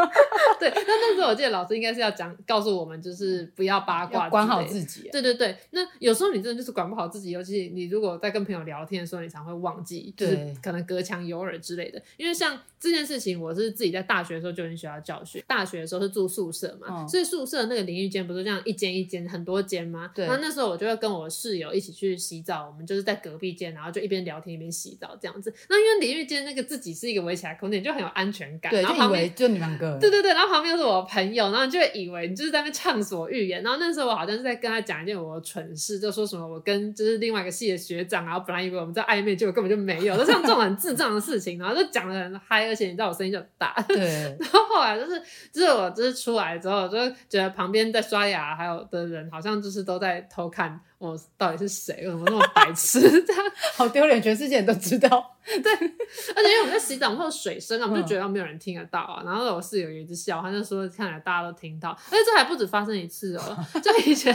[0.60, 5.10] 对，那那时候我记得老师应该是要讲告诉我们，就是不要八卦，管好自己。
[5.12, 12.01] 对对对，那有时候你真的就是管不好自己，尤其你如果在跟朋友聊天的时候，你常会忘记，就是可能隔墙有耳之类的。
[12.17, 20.11] 因为像这件事情，我是自己在大学的时候就很喜欢教学，大学的时候是住宿舍嘛，嗯、所以宿舍那个淋浴间不是这样一间一间很多间吗？
[20.13, 20.27] 对。
[20.27, 25.53] 那那时候我就会跟我室友一起去洗澡，我们就是在隔壁间，然后就一边聊天一边洗澡这样子。
[25.69, 28.69] 那因为淋浴间那个自己是一个围起来空间，就很有安全感。
[28.71, 29.97] 对，然后旁边就，就你两个。
[30.01, 33.63] 对对对，然后旁边又是我朋友，然后就会以为你就是在那边畅所欲言。
[33.63, 43.73] 然后那时候我好像是在跟他讲一件我的蠢事，就说什么我跟就是另外一个系的学长，然后本来以为我们在暧昧，结果根本就没有，就像这种很智障的事情，然后就讲的很嗨，而且你知道我声音就很大。
[43.87, 43.97] 对。
[44.39, 46.97] 然后后来就是就是我就是出来之后，就
[47.29, 50.79] 觉得旁边在刷牙还有的人，好像就是都在偷看。
[50.97, 51.93] 我到底是谁？
[52.05, 53.01] 为什么那么白痴？
[53.23, 53.43] 这样
[53.75, 55.36] 好丢脸，全世界人都知道。
[55.45, 59.21] 对，而且因为我们在洗澡，会有水声啊，我们就觉得没有人听得到啊。
[59.21, 63.57] 嗯、然后我室友一直笑，他就说：“看来大家都听到。”而且这还不止发生一次哦。
[63.83, 64.33] 就以前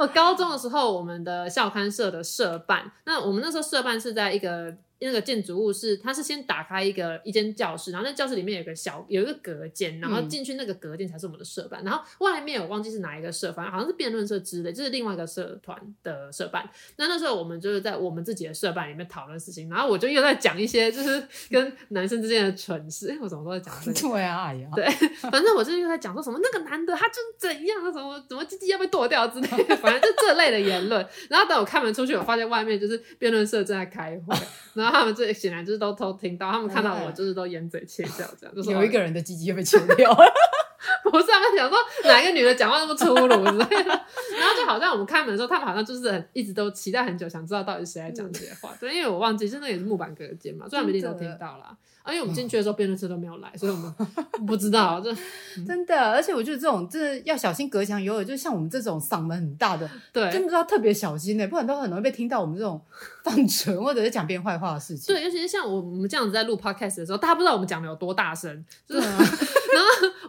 [0.00, 4.74] 我高中的时候，我们的校刊社的社办，那我们那时候社办是在一个。
[5.00, 16.68] 那个建筑物是，它是先打开一个一间教室，然后那教室里面有个小有一个隔间，然后进去那个隔间才是我们的社办，然后外面我忘记是哪一个社，反正好像是辩论社之类，就是另外一个社团的社办。
[16.96, 24.00] 那那时候我们就是在我们自己的社办里面讨论事情，然后我就又在讲一些就是跟男生之间的蠢事， 我怎么都在讲这个？
[24.00, 24.84] 对啊，哎呀，对，
[25.30, 31.06] 反正我就是又在讲说什么那个男的他就是怎样，怎么怎么鸡鸡要被剁掉之类的，反正就这类的言论。
[31.28, 34.36] 然后等我开门出去，我发现外面就是辩论社正在开会。
[34.74, 40.14] 然后他们这显然就是都偷听到，他们看到我就是都掩嘴窃笑，这样就是有一个人的鸡鸡又被切掉，
[41.10, 43.90] 不是他们想说哪一个女的讲话那么粗鲁之类的，
[44.38, 51.76] 然后就好像我们开门的时候，他们好像就是很一直都期待很久，想知道到底是谁在讲这些话，对，因为我忘记，真的也是木板隔间嘛，虽然没一定都听到啦。
[52.12, 53.94] 因为我们进去的时候，辩论社都没有来，所以我们
[54.46, 55.00] 不知道。
[55.00, 55.14] 这
[55.66, 62.80] 真的，而且我觉得这种就是要小心隔墙有耳，就像我们这种嗓门很大的，对，真的要特别小心呢，不然都很容易被听到我们这种
[63.24, 65.14] 放纯或者是讲别人坏话的事情。
[65.14, 69.08] 对，尤其是像我们这样子在录 podcast 的时候，大家不知道我们讲的有多大声，就是。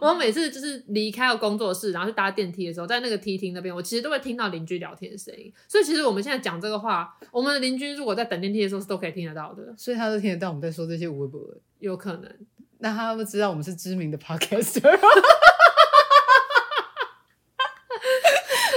[0.00, 5.52] 后我每次就是离开了工作室，然后去搭电梯的时候，在那个梯厅那边，我其实都会听到邻居聊天的声音。
[5.68, 9.74] 所以其实我们现在讲这个话，我们的邻居如果在等电梯的时候是都可以听得到的。
[9.76, 11.56] 所以他都听得到我们在说这些无谓不为。
[11.78, 12.30] 有可能，
[12.78, 14.80] 那他不知道我们是知名的 podcaster，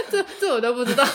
[0.10, 1.06] 这这我都不知道。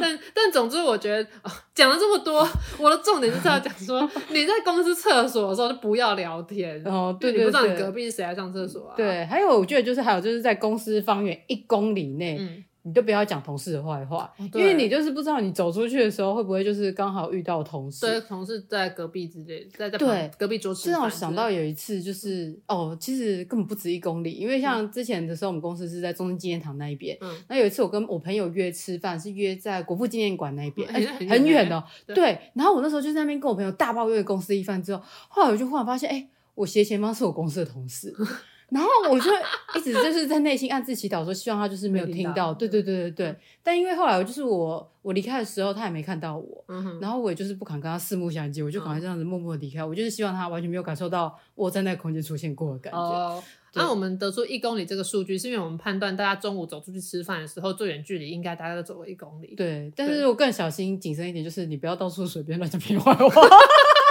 [0.00, 1.28] 但但总之，我觉得
[1.74, 2.46] 讲了这么多，
[2.78, 7.16] 我的重点就是要讲说， 你在公司厕所的时候就不要聊天哦。
[7.18, 8.94] 对，对，对，你不知道你隔壁是谁在上厕所啊？
[8.96, 12.36] 对，还有我觉得就是还有就是在公司方圆一公里内。
[12.38, 18.04] 嗯你都不要讲同事的坏话，哦、因为你就是不知道你走出去的时候会不会就是刚好遇到同事。
[18.04, 20.92] 对，同事在隔壁之类，在在对隔壁桌吃饭。
[20.92, 27.16] 正好想到有一次，就是、嗯、哦，其实根本不止一公里，因为像之前的时候，我们公司是在中正纪念堂那一边。
[27.20, 27.32] 嗯。
[27.48, 31.84] 那有一次我跟我朋友约吃饭，是约在国父纪念馆那一边，哎、嗯，很远的、喔。
[32.06, 32.38] 对，对。
[32.54, 38.12] 然后我那时候就在那边跟我朋友大抱怨公司一番之后，后来我就忽然发现，哎、欸，我斜前方是我公司的同事。
[38.72, 39.30] 然后我就
[39.78, 42.54] 一直就是在内心暗自祈祷说，希望他就是没有听到。
[42.54, 43.26] 对对对对对。
[43.26, 46.64] 嗯、但因为后来我就是我我离开的时候，他也没看到我。
[46.68, 49.80] 嗯、然后我也就是不敢跟他四目相接，我就赶快这样子默默的离开。
[49.82, 52.98] 嗯、我就是希望他完全没有感受到我在那个空间出现过的感觉。
[52.98, 53.42] 哦。
[53.74, 59.54] 那、啊、我们得出一公里这个数据，是因为我们判断大家中午走出去吃饭的时候，最远距离应该大家都走了一公里。
[59.54, 59.92] 对。
[59.96, 63.28] 但是我更小心谨慎一点，就是你不要到处随便乱讲别人坏话。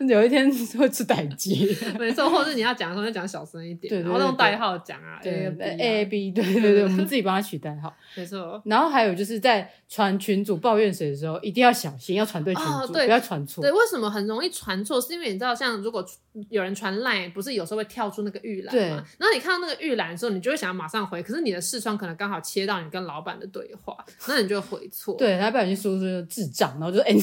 [0.06, 8.62] 有一天会出歹机， 没错，或者你要讲的时候就讲小声一点，对，然后用代号讲啊，对，A A B，对对对，我们自己帮他取代号， 没错。
[8.64, 13.62] 然后还有就是在传群主抱怨谁的时候，一定要小心，要传对群组，不要传错。
[13.62, 15.00] 对，为什么很容易传错？
[15.00, 16.04] 是因为你知道，像如果
[16.50, 19.04] 有人传 Line，不是有时候会跳出那个预览嘛？
[19.18, 23.96] 然后你看到那个预览的时候，你就会想要马上回，可是你的视窗可能刚好切到你跟老板的对话，
[24.28, 25.16] 那你就会回错。
[25.16, 27.14] 对，他不小心输出智障，然后就哎。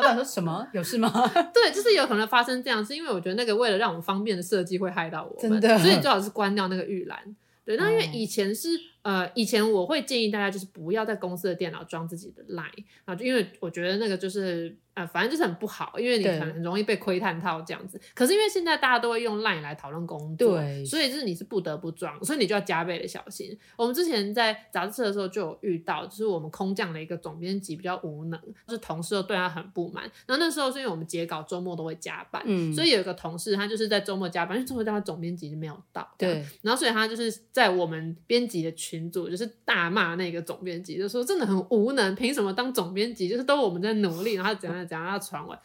[0.00, 0.66] 老板说什么？
[0.72, 1.10] 有事吗？
[1.52, 7.18] 对，就是有可能发生这样，是因为我觉得那个为了让我们方便的设计会害到我们，真的，所以最好是关掉那个预览。
[7.64, 8.68] 对，那因为以前是
[9.02, 14.76] 呃，以前我会建议大家就是不要在公司的电脑装自己的 Line，然后就因为我觉得那个就是。
[14.92, 17.98] 呃，反正就是很不好，因为你可能很容易被窥探到这样子。
[18.12, 23.56] 可是因为现在大家都会用 Line 来讨论工作，对，所以就是你是不得不装，所以你就要加倍的小心。
[23.76, 30.02] 我们之前在杂志社的时候就有遇到，就是我们空降的一个总编辑比较无能，就是同事都对他很不满。
[30.26, 36.44] 然后那时候是因为我们截稿周末都会加班，嗯，所以有一个同事他就是在周末加班，因为周末加班总编辑就没有到，对。
[36.62, 43.28] 然后所以他就是在我们编辑的群群主就是大骂那个总编辑，就说真的很无能，凭什么当总编辑？
[43.28, 45.56] 就是都我们在努力，然后怎样怎样要传闻。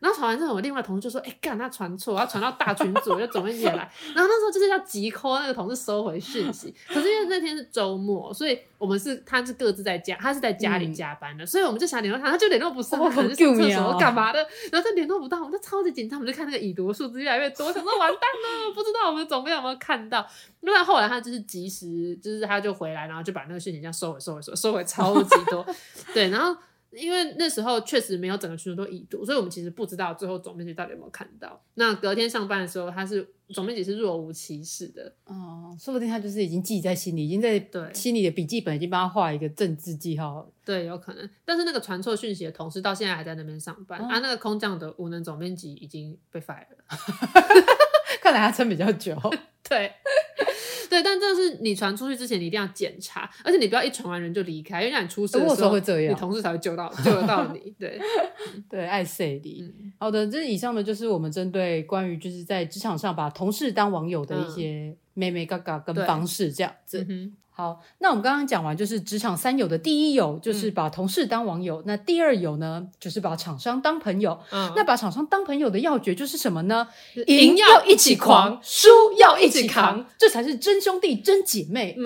[0.00, 6.74] 然后传完之后，我另外同事就说：“哎、欸，干他传错，要传到大群组，就总编辑来。”然后那时候就是要急 call 那个同事收回讯息。
[6.86, 14.38] 可是因为那天是周末，所以我们是他是各自在家，他是在家里加班的，嗯、所以我们就想联络他，他就联络不上，可能就上厕所干嘛的。
[14.70, 20.26] 然后他联络不到，我们就超级紧张，我们就看那个已读数字越来越多，想说完蛋了，不知道我们总编有没有看到。
[20.60, 25.64] 因为后来他就是及时，就是他就回来，然后就把那个讯息这样收回、收回、收回，收回超级多。
[26.12, 26.54] 对，然后。
[26.92, 31.62] 因为那时候确实没有整个群组都已读，所以我们其实不知道最后总编辑到底有没有看到。
[31.74, 35.12] 那隔天上班的时候，他是总编辑是若无其事的。
[35.24, 40.50] 哦，说不定他就是已经记在心里，已经在对心里的笔记本已经帮他画一个政治记号。
[40.64, 41.28] 对，有可能。
[41.44, 46.84] 但是那个传错讯息的同事到现在还在那边上班，哦、啊，那个空降的无能总编辑已经被 fire 了。
[48.26, 49.16] 看来他撑比较久。
[49.68, 49.92] 对。
[50.88, 57.74] 对，但这是你传出去之前，你一定要检查，而且你不要一传完人就离开，因为让你出事的时候，会这样，你同事才会救到 救得到你。
[57.78, 58.00] 对，
[58.70, 59.74] 对，爱谁的。
[59.98, 67.04] 好的，这以上的就是我们针对关于就是在职场上把同事当网友的一些妹妹嘎嘎跟方式这样子。
[67.58, 71.80] 好，那我们刚刚讲完就是职场三友的第一友，就是把同事当网友。
[71.80, 74.38] 嗯、那第二友呢，就是把厂商当朋友。
[74.50, 76.86] 嗯，那把厂商当朋友的要诀就是什么呢？
[77.26, 81.96] 赢要一起狂，输要一起扛，这才是真兄弟、真姐妹。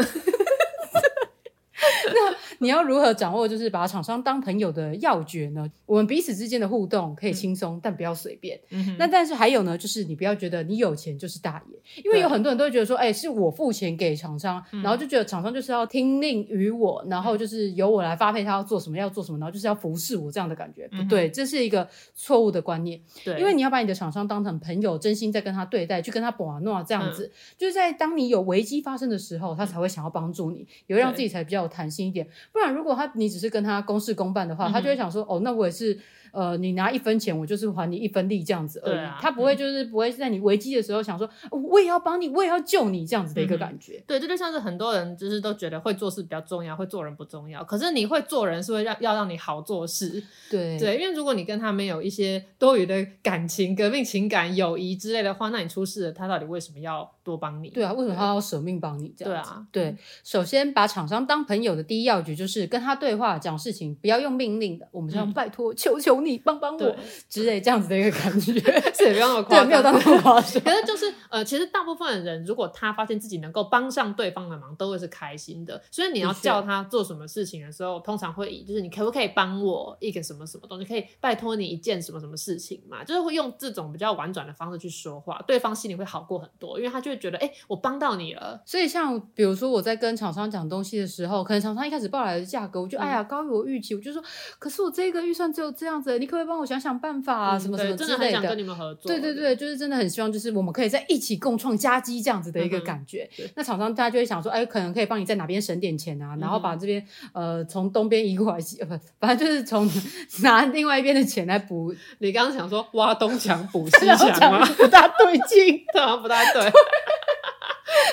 [2.14, 5.66] 那 你要如何掌握就是把厂商当朋友的要诀呢？
[5.86, 8.60] 我们彼此之间的互动可以轻松，嗯、但不要随便。
[8.70, 23.00] 嗯、那但是还有呢，就是你不要觉得你有钱就是大爷，因为有很多人都会觉得说，哎、欸，是我付钱给厂商，嗯、然后就觉得厂商就是要听令于我，然后就是由我来发配他要做什么要做什么，然后就是要服侍我这样的感觉，不对，这是一个错误的观念。
[23.24, 32.28] 对，因为你要把你的厂商当成朋友，真心在跟他对待，去跟他玩闹这样子，嗯、就是在当你有危机发生的时候，他才会想要帮助你，也会让自己才比较有弹性一点。
[32.52, 35.98] 不然，如果他你只是跟他公事公办的话，他就会想说，哦，那我也是。
[36.32, 38.98] 呃，你拿一分钱，我就是还你一分力这样子而已。
[38.98, 43.94] 啊、他不会就是不会在你危机的时候想说，嗯、我也要帮你，我也要救你这样子的一个感觉。
[43.98, 47.64] 嗯、对，这就像是很多人就是都觉得会做事比较重要，会做人不重要。
[47.64, 50.22] 可是你会做人是会让要让你好做事。
[50.50, 57.70] 对对，因为如果你跟他没有一些多余的感情、革命情感、友谊之类的话，那你出事了，他到底为什么要多帮你？
[57.70, 59.50] 对啊，为什么他要舍命帮你这样子？
[59.50, 59.84] 对啊，对。
[59.90, 66.96] 嗯、首先把厂商当朋友的第一要诀就是跟他对话讲事情，不要用命令的，我们是要拜托、求、求求你帮帮我。
[67.28, 68.52] 之类这样子的一个感觉，
[68.92, 70.61] 是也没有那么夸张，对，没有那么夸张。
[70.62, 75.80] 可是就是呃，其实大部分的人，如果他发现自己能够帮上对方的忙，都会是开心的。
[75.90, 83.04] 所以你要叫他做什么事情的时候，通常会以就是你可不可以帮我一个什么什么东西，可以拜托你一件什么什么事情嘛？
[83.04, 88.61] 就是会用这种比较婉转的方式去说话，对方心里会好过很多，因为他就会觉得哎、欸，我帮到你了。
[88.64, 94.22] 所以像比如说我在跟厂商讲东西的时候，可能厂商一开始报来的价格，我就、嗯、哎呀高于我预期，我就说，
[94.59, 97.58] 可是我这个预算只有这样子，你可不可以帮我想想办法啊？
[97.58, 98.18] 什么什么之类的。
[98.18, 99.10] 真的很想跟你们合作。
[99.10, 103.28] 对对对，就是真的很希望，就是我们可以在一起共创佳绩这样子的一个感觉。
[103.38, 109.88] 嗯、那厂商大家就会想说，哎，可能可以帮你在哪边省点钱啊，嗯、然后把这边呃从东边移过来，呃不，反正就是从
[110.42, 111.94] 拿另外一边的钱来补。
[112.18, 114.66] 你刚刚想说挖东墙补西 墙吗？
[114.76, 116.72] 不大对劲， 好像不大对。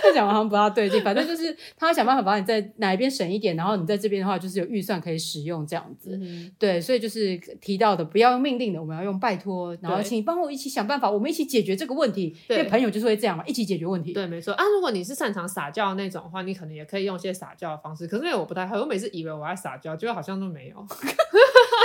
[0.07, 6.17] 他讲完好像不大对劲，反正就是他想办法把你在哪一边省一点，然后你在这边的话就是有预算可以使用这样子。
[6.21, 12.35] 嗯、对，所以就是提到的不要用命令的，我们要用拜托，然后请你帮我一起想办法，我们一起解决这个问题。
[12.47, 14.13] 对因为朋友就是会这样嘛，一起解决问题。
[14.13, 14.63] 对，没错啊。
[14.73, 18.07] 如果你是擅长撒娇的那种的话，你可能也可以用一些撒娇的方式。
[18.07, 20.75] 可是因为我不太会，我每次以为我在撒娇，结果好像都没有。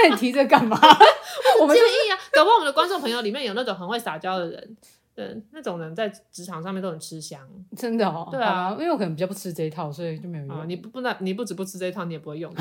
[0.05, 0.79] 那你提这干嘛？
[1.61, 4.77] 我们建议啊，搞不好我们的观众朋友里面有那种很会撒娇的人。
[5.15, 7.41] 对，那种人在职场上面都很吃香，
[7.77, 8.29] 真的哦。
[8.31, 10.57] 对啊，因为我可能比较不吃这一套，所以就没有用。
[10.57, 12.51] 啊、你不不那，你不止不吃这一套，你也不会用。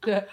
[0.06, 0.24] 对，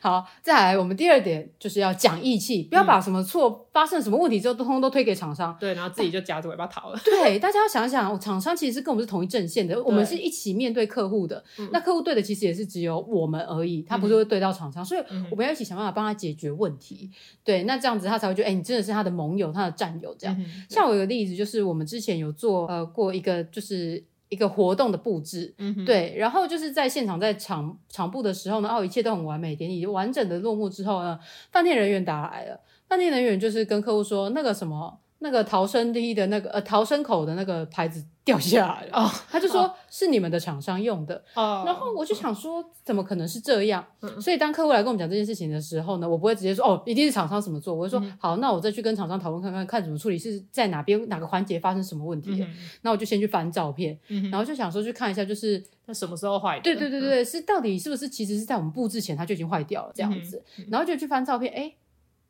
[0.00, 7.00] 好，再来，我们第二点就是要讲义气，不要把什么错发生什么问题之后，都通通都推给厂商，对，然后自己就夹着尾巴逃了。
[7.02, 11.42] 对，大家要想一想，厂商其实是跟我们是同一阵线的，我们是一起面对客户的。
[11.72, 17.10] 那客户对的其实也是只有我们而已，他不是会对到厂商，所以我们要一起想办法帮他解决问题。
[17.42, 20.14] 对，那这样子他才会觉得，哎，你真的是他的盟友，他的战友。
[20.18, 24.04] 这样，像我有个例子，就是我们之前有做呃过一个就是。
[24.28, 31.18] 一个活动的布置，嗯哼，对，然后就是在现场在场场布的时候呢，哦，一切都很完美，典礼完整的落幕之后呢，
[31.50, 34.98] 饭店人员打来了，饭店人员就是跟客户说那个什么。
[35.20, 43.84] 那个逃生梯的那个呃逃生口的那个牌子掉下来了，哦，他就说、哦、是你们的厂商用的，哦，然后我就想说怎么可能是这样？
[44.02, 52.46] 嗯、所以当客户来跟我们讲这件事情的时候呢，我不会直接说哦，一定是厂商怎么做，我会说、嗯、好，那我再去跟厂商讨论看看，看怎么处理，是在哪边哪个环节发生什么问题？
[52.82, 56.62] 那、嗯、我就先去翻照片，嗯、然后就想说去看一下，就是它什么时候坏的？
[56.62, 60.40] 对对对对，是到底是不是其实是在我们布置前它就已经坏掉了这样子？
[60.58, 61.72] 嗯、然后就去翻照片，哎，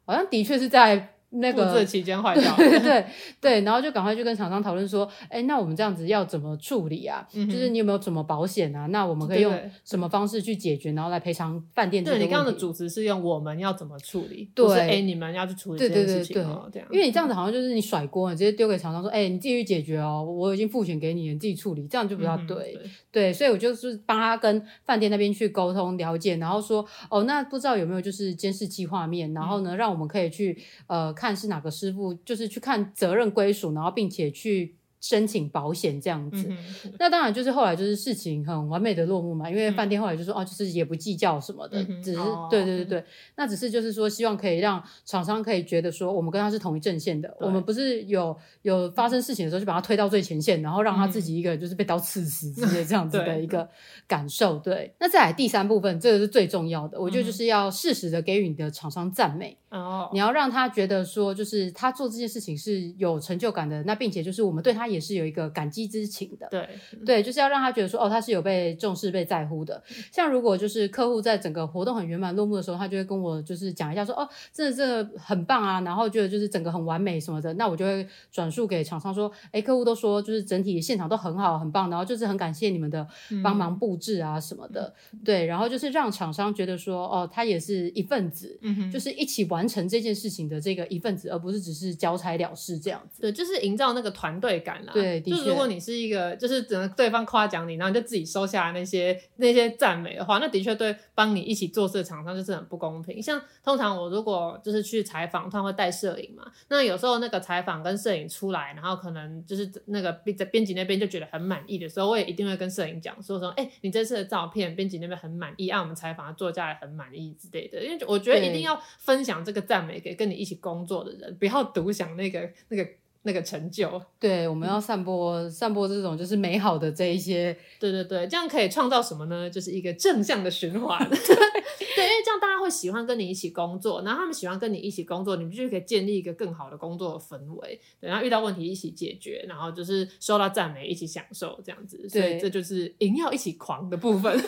[0.07, 1.17] 好像的确是在。
[1.31, 3.05] 那个这期间坏掉， 对对对
[3.41, 7.27] 对，然后就赶快去跟厂商讨论说，哎，那我们这样子要怎么处理啊？
[7.35, 8.87] 嗯、就是你有没有什么保险啊？
[8.87, 9.53] 那我们可以用
[9.85, 12.03] 什么方式去解决，然后来赔偿饭店？
[12.03, 16.89] 对，你刚刚的主词是用我们要怎么处理，对，哎，你们要去处理这件事情哦，这样。
[16.91, 22.57] 因为你这样子好像就是你甩锅，你直接丢给厂商说，哎，你自己去解决哦，我已经付钱给你，你自己处理，这样就比较对。
[22.57, 30.57] 嗯、对，对，所以我就是帮他跟饭店那边去沟通了解，然后说，哦，那不知道有没有就是监视器画面，然后呢，嗯、让我们可以去
[30.87, 32.15] 呃看是哪个师傅。
[32.15, 34.77] 就是去看责任归属，然后并且去。
[35.01, 36.57] 申请保险这样子，嗯、
[36.99, 43.05] 那当然就是后来就是事情很完美的落幕嘛，因为饭店后来就说、嗯、哦，就是也不计较什么的，嗯、只是、哦、对对对对，
[43.37, 53.69] 那只是就是说希望可以让厂商可以觉得说我们跟他是同一阵线的，我们不是有有发生事情的时候就把他推到最前线，然后让他自己一个人就是被刀刺死之类这样子 的一个。
[54.09, 54.59] 感受。
[54.59, 64.89] 对，对，那再来第三部分，这个是最重要的，我觉得就是要适时的给予你的厂商赞美哦，你要让他觉得说就是他做这件事情是有成就感的，那并且就是我们对他。
[64.89, 66.69] 也是有一个感激之情的，对
[67.05, 69.83] 对，就是要让他觉得说，哦，他是有被重视、被在乎的。
[70.13, 83.07] 像如果就是客户在整个活动很圆满落幕的时候，他就会跟我就是讲一下说，哦，这这很棒啊，然后觉得就是整个很完美什么的，那我就会转述给厂商说，哎，客户都说就是整体现场都很好、很棒，然后就是很感谢你们的
[83.45, 88.59] 帮忙布置啊什么的，嗯、对，然后就是让厂商觉得说，哦，他也是一份子，
[88.93, 94.78] 就是一起完成这件事情的这个一份子，而不是只是交差了事这样子，对，就是营造那个团队感。
[94.93, 103.23] 对，就如果你是一个，就是只能对方夸奖你，然后你就自己收下那些那些赞美的话，那的确对帮你一起做事的厂商就是很不公平。
[103.23, 117.85] 像通常我如果就是去采访，通常会带摄影嘛，那有时候那个采访跟摄影出来，然后可能就是那个编编辑那边就觉得很满意的时候，我也一定会跟摄影讲说说，哎、欸，你这次的照片编辑那边很满意，按、啊、我们采访的作家也很满意之类的。
[117.85, 122.89] 因为我觉得一定要分享这个赞美给跟你一起工作的人，不要独享那个那个。
[123.23, 129.49] 那个成就， 对，我们要散播、嗯、散播这种就是美好的这一些，对对对，这样可以创造什么呢？
[129.51, 144.39] 就是一个正向的循环， 对，因为这样大家会喜欢跟你一起工作，然后他们喜欢跟你一起工作，你们就可以建立一个更好的工作的氛围，对，然后遇到问题一起解决，然后就是收到赞美一起享受这样子，所以这就是营要一起狂的部分。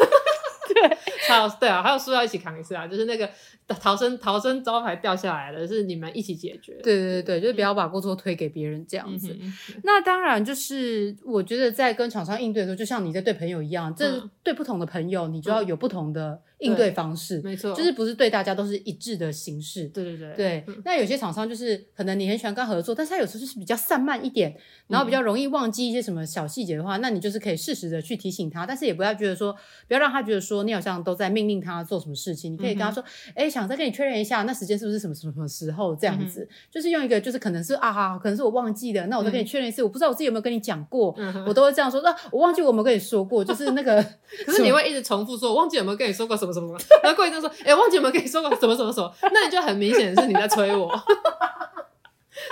[1.26, 3.28] 对，还有对啊，还有书要一起扛一次啊，就是那个
[3.68, 6.74] 逃生逃生招牌掉下来了，是你们一起解决。
[6.82, 9.36] 对对对，就是不要把过错推给别人这样子。
[9.40, 9.54] 嗯、
[9.84, 17.40] 那当然，就是我觉得在跟厂商应对的时候，就像你在对朋友一样，这对不同的朋友，你就要有不同的应对方式。
[17.42, 19.88] 没错，就是不是对大家都是一致的形式。
[19.88, 20.64] 对对对对。
[20.84, 24.56] 那有些厂商就是可能你很喜欢跟他合作，但是他有时候就是比较散漫一点，
[24.86, 29.52] 然后比较容易忘记一些什么小细节的话，那你就是可以适时的去提醒他，但是也不要觉得说，
[29.88, 30.60] 不要让他觉得说。
[30.60, 33.02] 你好像都在命令他做什么事情，你可以跟他说
[33.34, 35.96] ：“哎、想再跟你确认一下，那时间是不是什么什么什么时候？
[35.96, 39.80] 这样子，嗯、就是用一个，就是可能是啊哈，可能是我忘记的，那我再跟你确认一次。
[39.80, 42.02] 嗯、我不知道我自己有没有跟你讲过，嗯、我都会这样说。
[42.02, 44.04] 那我忘记我有没有跟你说过，就是那个，
[44.44, 50.90] 可是你会一直重复说，我忘记有没有跟你说过什么什么什么， 然后过一阵说，哎，忘记有没有跟你说过什么什么什么，那你就很明显是你在催我。”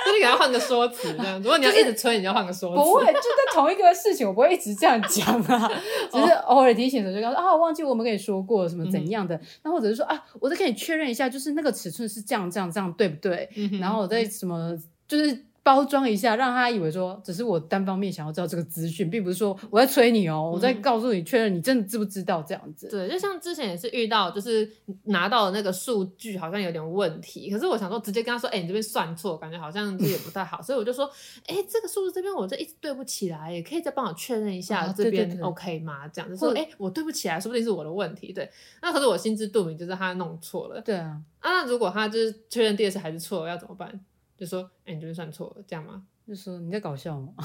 [0.06, 1.38] 那你给他换个说辞，这样。
[1.42, 2.76] 如果你要一直催，就是、你就换个说辞。
[2.76, 5.70] 不会，就在同一个事情，我不会一直这样讲啊。
[6.12, 9.40] 只是偶尔提醒的时候，就跟他说啊，我忘记我们跟你说过什么怎样的。
[9.62, 13.48] 那、嗯、或者是说啊，我再跟你确认一下，就是那个尺寸是这样这样这样，对不对？
[13.56, 14.76] 嗯、然后我再什么，
[15.06, 15.47] 就是。
[15.68, 22.88] 包装一下，让他以为说只是我单方面想要知道这个资讯，并不是说我在催你哦，嗯、我在告诉你确认你真的知不知道这样子。
[22.88, 24.66] 对，就像之前也是遇到，就是
[25.04, 31.04] 拿到的那个数据好像有点问题，可是我想说直接跟他说，哎、欸，你这边算错，感觉好像这也不太好，所以我就说，
[31.46, 36.08] 哎、欸，这个数字这边我这一直对不起来，也可以再帮我确认一下、啊、这边 OK 吗？
[36.08, 38.32] 这样子说，哎、欸，我对不起来，说不定是我的问题。
[38.32, 38.50] 对，
[38.80, 40.80] 那可是我心知肚明，就是他弄错了。
[40.80, 44.00] 对啊，啊，那如果他就是确认第二次还是错了，要怎么办？
[44.38, 46.02] 就说，哎、欸，你这边算错了，这样吗？
[46.26, 47.32] 就说你在搞笑吗？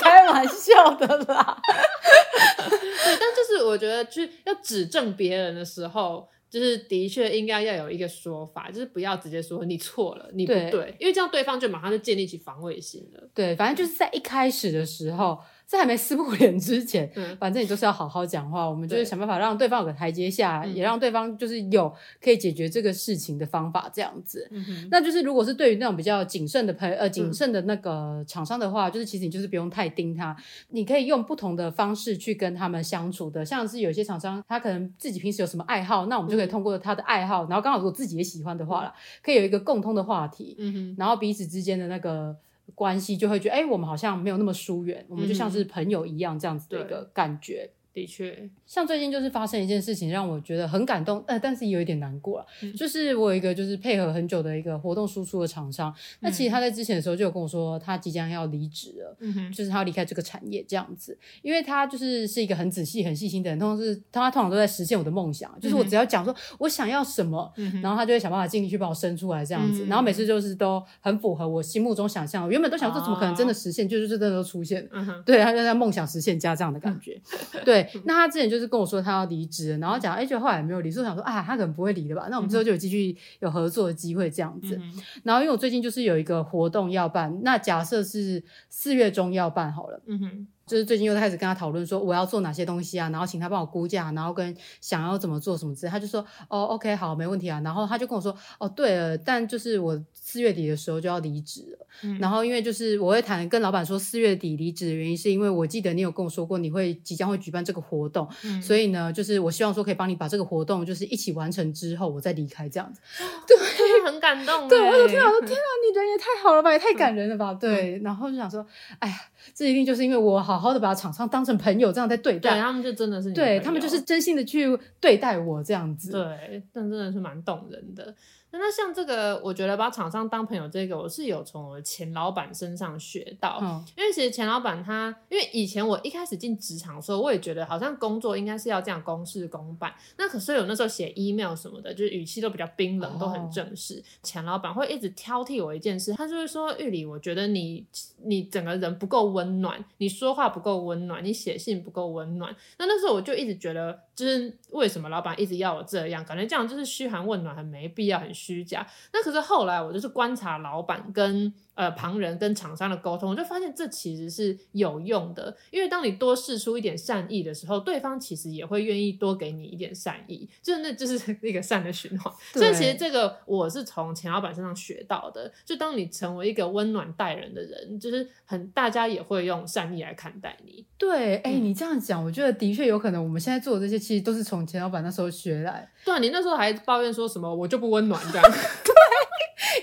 [0.00, 1.60] 开玩笑的啦。
[1.64, 13.28] 对，但就是我觉得，去要指正别人的时候，就是的确应该要有一个说法，就是不要直接说你错了，你不对，对因为这样对方就马上就建立起防卫心了。
[13.34, 18.68] 对，反正就是在一开始的时候，在还没撕破脸之前，嗯反正你就是要好好讲话。
[18.68, 21.92] 我们就是想办法让对方有个台阶下，嗯也让对方就是有
[22.22, 24.46] 可以解决这个事情的方法，这样子。
[24.50, 30.36] 嗯那就是如果是对于那种比较谨慎的朋呃谨慎的那个厂商的话，就是其实你就是不用太盯他，
[30.68, 33.44] 你可以用不同的方式去跟他们相处的。
[33.44, 40.56] 像是有些厂商他可能自己平时有什么爱好，那我们就可以通过他的爱好，然后刚好如果自己也喜欢的话啦，可以有一个共通的话题，
[40.98, 42.36] 然后彼此之间的那个。
[42.74, 47.70] 关系就会觉得，哎、欸，我们好像没有那么疏远，我们就像是朋友一样这样子的一个感觉。
[47.94, 52.46] 的确，像最近就是发生一件事情，让我觉得很感动，呃，但是也有一点难过了。
[52.60, 74.84] 嗯、就是我有一个就是配合很久的一个活动输出的厂商，嗯、那其实他在之前的时候就有跟我说，他即将要离职了，嗯哼，就是他要离开这个产业这样子，因为他就是是一个很仔细、很细心的人，通常是他通常都在实现我的梦想，就是我只要讲说我想要什么，嗯、然后他就会想办法尽力去把我生出来这样子，嗯、然后每次就是都很符合我心目中想象，我原本都想这怎么可能真的实现，哦、就是真的都出现，
[75.24, 77.20] 对，他就在梦想实现家这样的感觉，
[77.52, 78.64] 嗯、对，那他之前就是。
[78.74, 82.26] 跟我说他要离职，然后讲，哎，就后来没有离，所以我想说，啊，他可能不会离的吧？
[82.28, 84.74] 那我们之后就有继续有合作的机会这样子。
[84.74, 90.48] 嗯、然后因为我最近就是有一个活动要办，那假设是四月中要办好了，嗯哼。
[90.66, 97.60] 就是最近又开始跟他讨论说我要做哪些东西啊，然后请他帮我估价，然后跟想要怎么做什么之类，他就说哦，OK，好，没问题啊。
[97.64, 101.86] 然后他就跟我说哦，对了，但就是我四月底的时候就要离职了。
[102.02, 113.00] 嗯、然后因为就是我会谈跟老板说四月底离职的原因，是因为我记得你有跟我说过你会即将会举办这个活动，嗯、所以呢，就是我希望说可以帮你把这个活动就是一起完成之后，我再离开这样子。
[113.46, 113.56] 对，
[114.04, 114.66] 很感动。
[114.66, 117.52] 对，我就听到说天啊，你人也太好了吧，也太感人了吧。
[117.52, 118.66] 嗯、对，然后就想说，
[118.98, 119.14] 哎呀，
[119.54, 120.54] 这一定就是因为我好。
[120.54, 128.14] 好好的把厂商当成朋友这样在对待，对他们就真的是对他们就是真心的去对待我这样子，对，但真的是蛮动人的。
[128.58, 133.58] 那像这个，我觉得把厂商当朋友这个，我是有从我的前老板身上学到。
[133.60, 139.92] 嗯，因为其实前老板他，因为以前我一开始进职场的时候，我也觉得好像工作应该是要这样公事公办。
[140.16, 143.98] 那可是我那时候写 email 什么的，就是语气都比较冰冷，都很正式。
[143.98, 147.86] 哦、前老板会一直挑剔我一件事，他就会说：“玉里，我觉得你
[148.24, 156.24] 你整个人不够温暖，你说话不够温暖，你写信不够温暖。”那那时候我就一直觉得，就是为什么老板一直要我这样？
[156.24, 158.86] 感觉这样就是嘘寒问暖，很没必要，很虚假。
[159.12, 165.56] 那可是后来我就是观察老板跟呃旁人跟厂商的沟通，我就发现这其实是有用的。
[165.70, 172.32] 因为当你多试出一点善意的时候，对方其实也会愿意多给你一点善意，就是那就是 那个善的循环。
[172.52, 175.52] 所以其实这个我是从钱老板身上学到的。
[175.64, 180.84] 就当你成为一个温暖待人的人，就是很大家也会用善意来看待你。
[180.96, 183.22] 对，哎、欸，你这样讲，我觉得的确有可能。
[183.22, 185.90] 我们现在做的这些，其实都是从钱老板那时候学来。
[186.04, 188.44] 对啊，你那时候还抱怨说什么我就不温暖这样。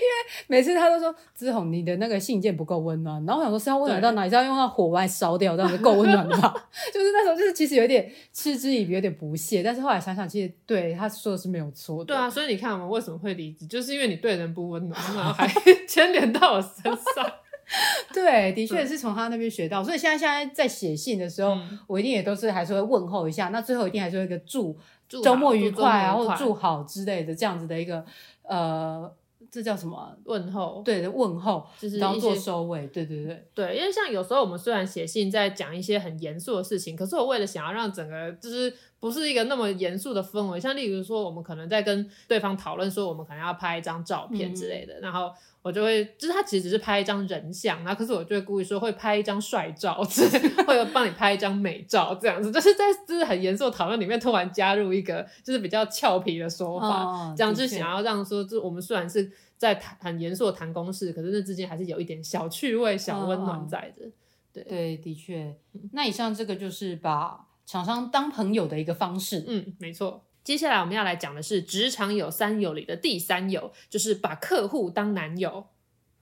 [0.00, 4.30] 为每次他都说志宏，你的那个信件不够温暖，然后我想说是要温暖到哪里？
[4.30, 6.54] 是要用到火把烧掉这样子够温暖的吧？
[6.92, 9.62] 就是那时候就是其实有点嗤之以鼻，有点不屑。
[9.62, 12.06] 但是后来想想，其实对他说的是没有错的。
[12.06, 15.46] 对啊，所以你看我们为什么会离职，就是因为你对人不温暖，然后还
[15.86, 17.32] 牵连到我身上。
[18.12, 24.76] 对，的确是从他那边学到，所以现在现在在写信的时候，嗯、我一定也都是还是会问候一下，那最后一定还是会一个祝
[25.08, 28.04] 周末愉快啊，或者祝好之类的这样子的一个
[28.42, 29.10] 呃，
[29.52, 30.82] 这叫什么问候？
[30.82, 32.86] 对的问候，就是然后做收尾。
[32.86, 45.30] 对对对对，因为像有时候我们虽然写信在讲一些很严肃的事情，可是我为了想要让整个就是不是一个那么严肃的氛围，像例如说我们可能在跟对方讨论说我们可能要拍一张照片之类的，嗯、然后。
[45.62, 50.02] 我就会，就是他其实只是拍一张人像，然后可是我就会故意说会拍一张帅照，
[50.66, 64.04] 或者帮你拍一张美照，这样子，就是在就是很严肃的讨论里面突然加入一个就是比较俏皮的说法，哦、这样就想要让说，就我们虽然是在谈很严肃的谈公事，可是那之间还是有一点小趣味、小温暖在的。
[64.06, 64.12] 哦、
[64.52, 65.54] 对对，的确。
[65.92, 69.44] 那以上这个就是把厂商当朋友的一个方式。
[69.46, 70.24] 嗯，没错。
[70.44, 75.66] 接下来我们要来讲的是职场有三有里的第三有，就是把客户当男友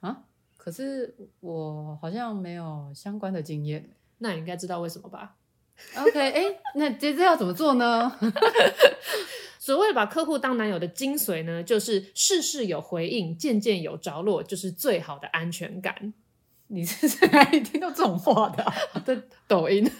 [0.00, 0.24] 啊。
[0.56, 5.36] 可是我好像没有相关的经验，那你应该知道为什么吧
[5.96, 8.12] ？OK，哎、欸，那接着要怎么做呢？
[9.58, 16.12] 所谓把客户当男友的精髓呢，就是事事有回应，件件有着落，就是最好的安全感。
[16.66, 18.74] 你是在哪里听到这种话的、啊？
[19.04, 19.18] 在
[19.48, 19.90] 抖音。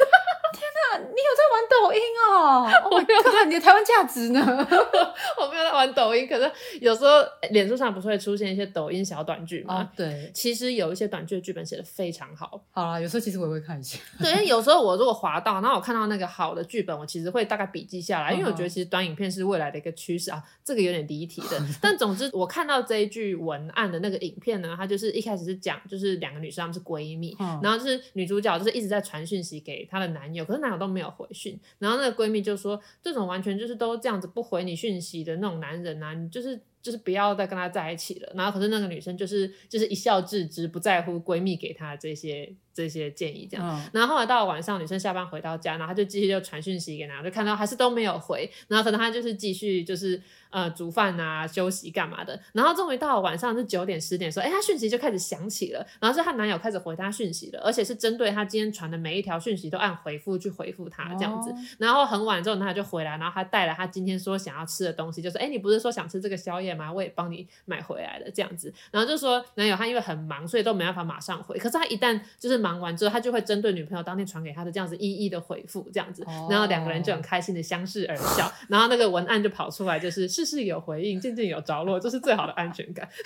[0.53, 4.41] 天哪，你有在玩抖音哦我没有看看你的台湾价值呢。
[5.41, 9.91] 我没有在玩抖音，可是有时候脸书上不是会出现一些抖音小短剧吗？
[9.97, 12.63] 对，其实有一些短剧的剧本写的非常好。
[12.71, 13.99] 好啦，有时候其实我也会看一下。
[14.21, 20.43] 对，因为有时候 我如果滑到，然后我看到那个好的剧本，我其实会大概笔记下来，因为我觉得其实短影片是未来的一个趋势啊。
[20.65, 36.61] 这个有点离题的， 但总之我看到这一句文案的那个影片呢，它就是一开始是讲就是两个女生她们是闺蜜，然后就是女主角就是一直在传讯息给她的男友，可是男友都没有回讯，然后那个闺蜜就说，这种完全就是都这样子不回你讯息的那种男人啊，你就是。
[36.82, 42.51] 就是不要再跟他在一起了，然后可是那个女生就是就是一笑置之，不在乎闺蜜给她这些
[42.81, 43.66] 这些建议这样。
[43.68, 52.41] 嗯、然后后来到了晚上，女生下班回到家，然后她就继续就传讯息给男友，就看到还是都没有回，然后可能她就是继续就是呃煮饭啊、休息干嘛的。
[52.55, 61.51] 然后终于到了晚上是九点十点的时候，哎，她讯息就开始响起了，然后是她男友开始回她讯息了，而且是针对她今天传的每一条讯息都按回复去回复她这样子。
[61.51, 66.91] 哦、然后很晚之后，她就回来，然后她带了她今天说想要吃的东西，就是哎，你不是说想吃这个宵夜吗？
[66.93, 71.59] 我也帮你买回来了这样子，然后就说男友他因为很忙，所以都没办法马上回。
[71.59, 78.53] 可是他一旦就是忙完之后，他就会针对女朋友当天传给他的这样子一一的回复，这样子，然后两个人就很开心的相视而笑。
[78.68, 83.09] 然后那个文案就跑出来，就是事事有回应，件件有着落，这是最好的安全感。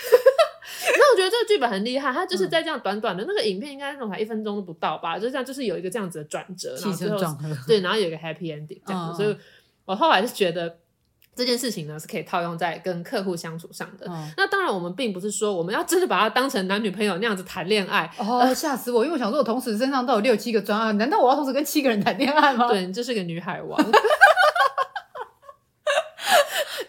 [0.97, 7.19] 那我觉得这个剧本很厉害，他就是在这样短短的那个影片，应该那种才一分钟都不到吧，就这样，就是有一个这样子的转折，然后最后
[7.67, 9.23] 对，然后有一个 happy ending 这样子。
[9.23, 9.37] 所以
[9.85, 10.79] 我后来是觉得。
[11.37, 14.07] 这件事情呢，是可以套用在跟客户相处上的。
[14.09, 18.11] 嗯、那当然，我们并不是说我们要真的把他当成男女朋友那样子谈恋爱。
[18.19, 19.05] 哦，吓死我！
[19.05, 22.69] 因为我想说，我同时身上都有六七个专案，难道我要同时跟七个人谈恋爱吗？
[22.69, 23.79] 对，你这是个女海王。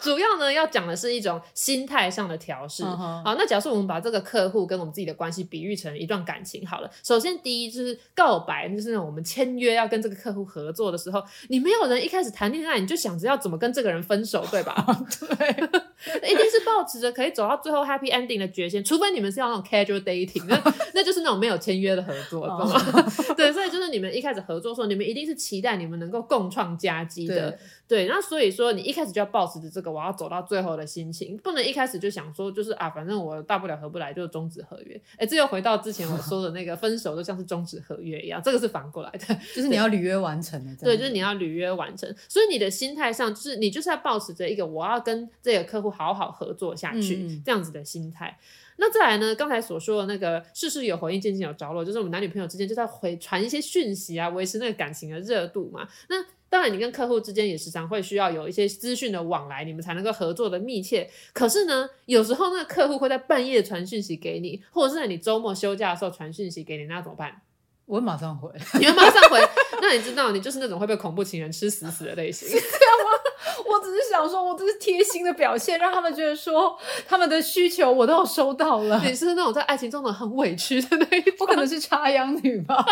[0.05, 2.83] 主要呢，要讲的是一种心态上的调适。
[2.83, 3.23] Uh huh.
[3.23, 6.91] 好，那假设我们把这个客户跟我们自己的关系比喻成一段感情好了。
[7.03, 14.75] 首先，第一就是告白，就是那种我们签约要跟这个客户合作的时候，你没有人一开始谈恋爱你就想着要怎么跟这个人分手，对吧？
[15.19, 23.33] 对，一定是抱持着可以走到最后 happy ending 的决心，除非你们是要那种 casual dating，那 那就是那种没有签约的合作，懂吗？Uh.
[23.33, 27.57] 对，所以就是你们一开始合作的时候，你们一定是期待你们能够共创佳绩的。
[27.87, 34.99] 对对，那所以说你一开始就要保持着这个我要走到最后的心情，不能一开始就想说就是啊，反正我大不了合不来就终止合约。
[35.17, 40.75] 哎，这又回到之前我说的那个分手就像是终止合约一样，这个是反过来的， 就是你要履约完成的。
[40.83, 48.37] 对，就是你要履约完成，所以你的心态上就是你就是要保持着一个我要跟这个客户好好合作下去、嗯、这样子的心态。
[48.77, 55.87] 那再来呢，刚才所说的那个事事有回应，件件有着落，就是我们男女朋友之间就在回传一些讯息啊，维持那个感情的热度嘛。
[56.09, 56.17] 那
[56.55, 61.09] 当然，你跟客户之间也时常会需要有一些资讯的往来，你们才能够合作的密切。
[61.33, 67.41] 可是呢，有时候那个客户会在半夜传讯息给你，或者是在你周末休假的时候传讯息给你，那怎么办？
[67.87, 68.49] 我马上回，
[68.79, 69.37] 你会马上回。
[69.81, 73.65] 那你知道，你就是那种会被恐怖情人吃死死的类型，是这样吗？
[73.67, 79.01] 我只是想说，我这是贴心的表现，让他们觉得说他们的需求我都有收到了。
[79.03, 82.85] 你是那种在爱情中的很委屈的那一种，我可能是插秧女吧。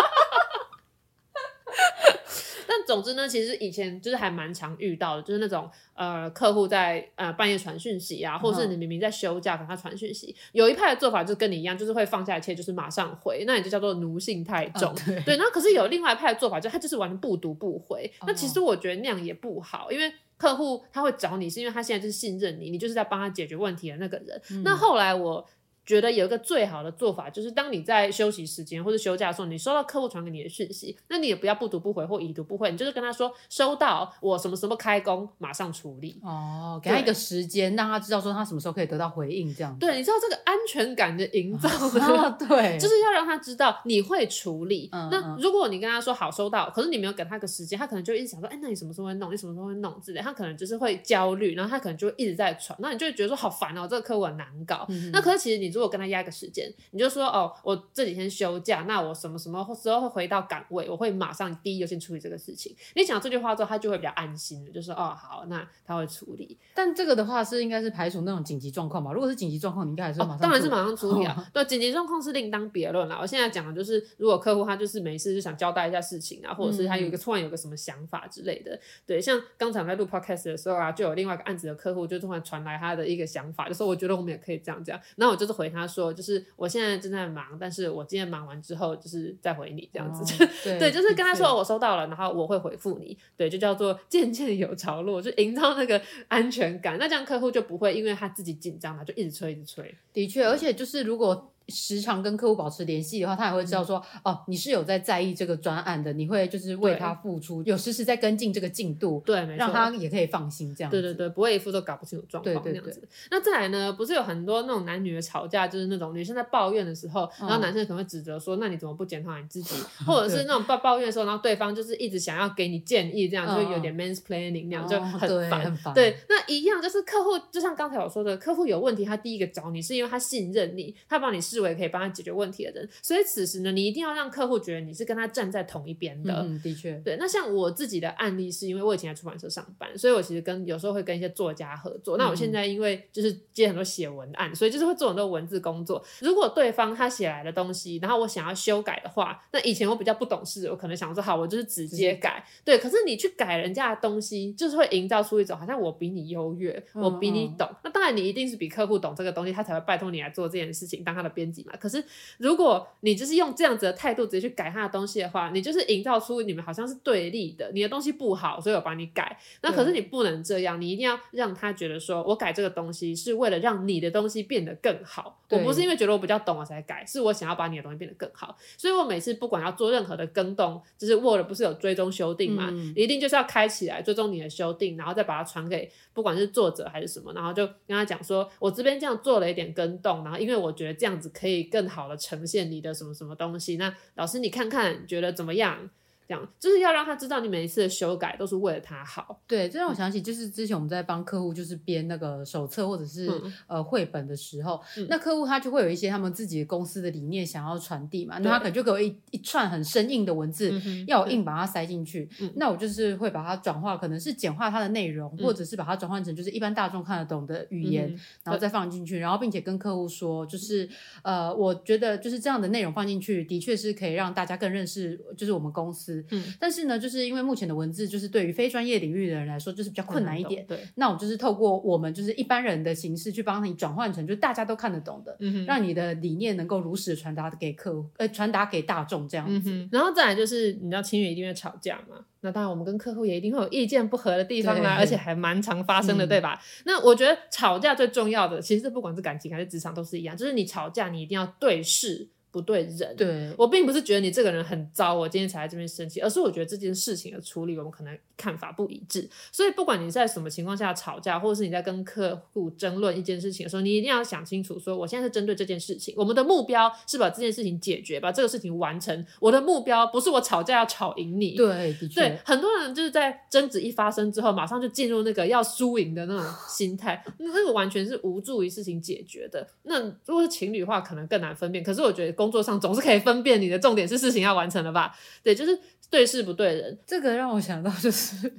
[2.67, 14.93] 但总之呢，其实以前就是还蛮常遇到的，就是那种呃客户在呃半夜传讯息啊，或者是你明明在休假跟他传讯息，嗯、有一派的做法就跟你一样，就是会放下一切，就是马上回，那也就叫做奴性太重。
[15.07, 18.09] 嗯、对，对，那可是有另外一派的做法，就他就是完全不读不回。
[18.21, 24.41] 嗯、那其实我觉得那样也不好，因为客户他会找你是因为他现在就是信任你，你就是在帮他解决问题的那个人。
[24.51, 25.45] 嗯、那后来我。
[25.85, 36.19] 觉得有一个最好的做法，就是当你在休息时间或者休假的时候，你收到客户传给你的讯息，那你也不要不读不回或已读不回，你就是跟他说收到，我什么时候开工，马上处理。
[36.23, 39.77] 哦，给他一个时间，让他知道说他什么时候可以得到回应，这样。
[39.77, 44.89] 对，你知道这个安全感的营造，哦、对，就是要让他知道你会处理。
[44.91, 49.31] 嗯、那如果你跟他说好收到，可是你没有给他个时间，他可能就一直想说，哎，那你什么时候会弄？
[49.31, 54.85] 你什么时候会弄之类，他可能就是会焦虑，然后他可能就会一直在传，那你就会觉得说好烦哦，这个客户很难搞。
[54.89, 56.71] 嗯、那可是其实你如果跟他压个时间。
[56.91, 60.89] 你就说哦，我这几天休假，那我什么什么时候会回到岗位？
[60.89, 62.75] 我会马上第一优先处理这个事情。
[62.95, 66.57] 你讲这句话之后，他就会比较安心了，就说哦好，那他会处理。
[66.73, 69.11] 但这个的话是应该是排除那种紧急状况吧？
[69.11, 71.35] 如果是紧急状况，你应该还是马上、哦、当然是马上处理啊。
[71.37, 73.17] 哦、对，紧急状况是另当别论了。
[73.21, 78.73] 我现在讲的就是，如果客户他就是没事就想交代一下事情啊，或者是他有一个突然有个什么想法之类的。
[78.73, 85.01] 嗯、对，像刚才我在录 podcast 的时候啊，就有另外一个案子的客户就突然传来他的一个想法，就说我觉得我们也可以这样这样。
[85.15, 87.23] 然后我就是回他说，就是我现在正在。
[87.33, 90.43] 忙，但是我今天忙完之后，就是再回你这样子。
[90.43, 93.17] 哦、对，对，就是跟他说我收到了，然后我会回复你。
[93.35, 96.97] 对，就叫做渐渐有着落，就营造那个安全感。
[96.99, 99.95] 那这样客户就不会因为他自己紧张，他就一直催，一直催。
[100.11, 111.01] 的确，而且就是如果时常跟客户保持联系的话，他也会知道说，嗯、哦，你是有在在意这个专案的，你会就是为他付出，有时时在跟进这个进度，对，没错，让他也可以放心这样子。
[111.01, 113.07] 对对对，不会一副都搞不清楚状况这样子。
[113.31, 113.93] 那再来呢？
[113.93, 119.75] 不是有很多那种男女的吵架，就是那种女生在抱怨的时候，然后男生可能会指责说，嗯、那你怎么不检讨你自己？
[120.05, 125.61] 或者是那种抱抱怨的时候，然后对方就是一直想要给你建议，这样、嗯、就有点 mansplaining 那样，就很烦。
[125.63, 125.93] 很烦。
[125.93, 136.33] 对，那一样就是客户，就像刚才我说的，客户有问题，他第一个找你是因为他信任你，他把你视为可以帮他解决问题的人，所以此时呢，你一定要让客户觉得你是跟他站在同一边的。
[136.41, 137.15] 嗯，的确，对。
[137.19, 142.17] 那像我自己的案例是因为我以前在出版社上班，所以我其实跟有时候会跟一些作家合作。
[142.17, 146.03] 那我现在因为就是接很多写文案，所以就是会做很多文字工作。
[146.19, 152.43] 如果对方他写来的东西，然后我想要修改的话，那以前我比较不懂事，我可能想说好，我就是直接改。
[152.65, 157.67] 对，可是你去改人家的东西，就是会营造出一种好像我比你优越，我比你懂。
[157.69, 161.73] 嗯嗯，那当然你一定是比客户懂这个东西，他才会拜托你来做这件事情，当他的编辑嘛。
[161.79, 162.03] 可是
[162.37, 167.71] 如果你就是用这样子的态度直接去改他的东西的话，你就是营造出你们好像是对立的。
[167.73, 169.37] 你的东西不好，所以我帮你改。
[169.61, 175.39] 那可是你不能这样，你一定要让他觉得说，我改这个东西是为了让你的东西变得更好。
[175.49, 178.57] 我不是因为觉得我比较懂我才改，是我想要把你的东西变得更好。
[178.75, 193.77] 所以我每次不管要做任何的更动，就是 Word 不是有追踪修订嘛，一定就是要开起来追踪你的修订，然后再把它传给不管是作者还是什么，然后就跟他讲说，我这边这样做了一点更动，然后因为我觉得这样子可以更好的呈现你的什么什么东西。
[193.77, 195.89] 那老师你看看，觉得怎么样？
[196.27, 199.41] 这样就是要让他知道你每一次的修改都是为了他好。
[199.47, 212.29] 对，这让我想起就是之前我们在帮客户就是编那个手册或者是、嗯、呃绘本的时候，嗯、那客户他就会有一些他们自己公司的理念想要传递嘛，那他可能就给我一一串很生硬的文字，嗯、要我硬把它塞进去。
[212.39, 220.87] 嗯、那我就是会把它转化，可能是简化它的内容，嗯、或者是把它转换成就是一般大众看得懂的语言，嗯、然后再放进去，然后并且跟客户说，就是
[221.21, 226.12] 呃，我觉得就是这样的内容放进去，的确是可以让大家更认识就是我们公司。
[226.31, 226.93] 嗯，但是呢。
[227.03, 230.65] 就是因为目前的文字，就是对于非专业领域的人来说，就是比较困难一点。
[230.65, 239.69] 对，那我就是透过我们就是一般人的形式去帮你转换成，就大家都看得懂的，嗯，让你的理念能够如实的传达给客户，呃，传达给大众这样子。
[239.69, 242.23] 嗯、然后再来就是，你知道，情侣一定会吵架嘛？
[242.39, 246.61] 那当然，我们跟客户也一定会有意见不合的地方啦，而且还蛮常发生的，嗯、对吧？
[246.85, 252.29] 那我觉得吵架最重要的，其实不管是感情还是职场都是一样，就是你吵架，你一定要对事。
[252.53, 259.27] 不对人，对，我并不是觉得你这个人很糟，我今天才在这边生气，而是我觉得这件事情的处理，我们可能看法不一致。
[259.51, 269.25] 所以不管你在什么情况下吵架，或者是你在跟客户争论一件事情的时候，你一定要想清楚，说我现在是针对这件事情，我们的目标是把这件事情解决，把这个事情完成。
[269.39, 271.55] 我的目标不是我吵架要吵赢你。
[271.55, 272.21] 对，的确。
[272.21, 279.67] 对，很多人就是在争执一发生之后，马上就进入那个要输赢的那种心态，那那个完全是无助于事情解决的。
[279.81, 281.83] 那如果是情侣的话，可能更难分辨。
[281.83, 283.23] 可是我觉得工作上总是可以。
[283.23, 285.15] 分辨你的重点是事情要完成了吧？
[285.41, 285.79] 对，就是
[286.09, 286.97] 对事不对人。
[287.07, 288.51] 这个让我想到，就是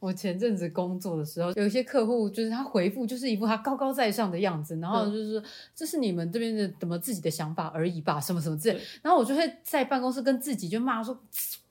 [0.00, 8.80] 我前阵子工作的时候，有一些客户，就是他回复就是一副他高高在上的样子，然后就是说、嗯、这是你们这边的怎么自己的想法而已吧，什么什么之类。
[9.02, 11.16] 然后我就会在办公室跟自己就骂说。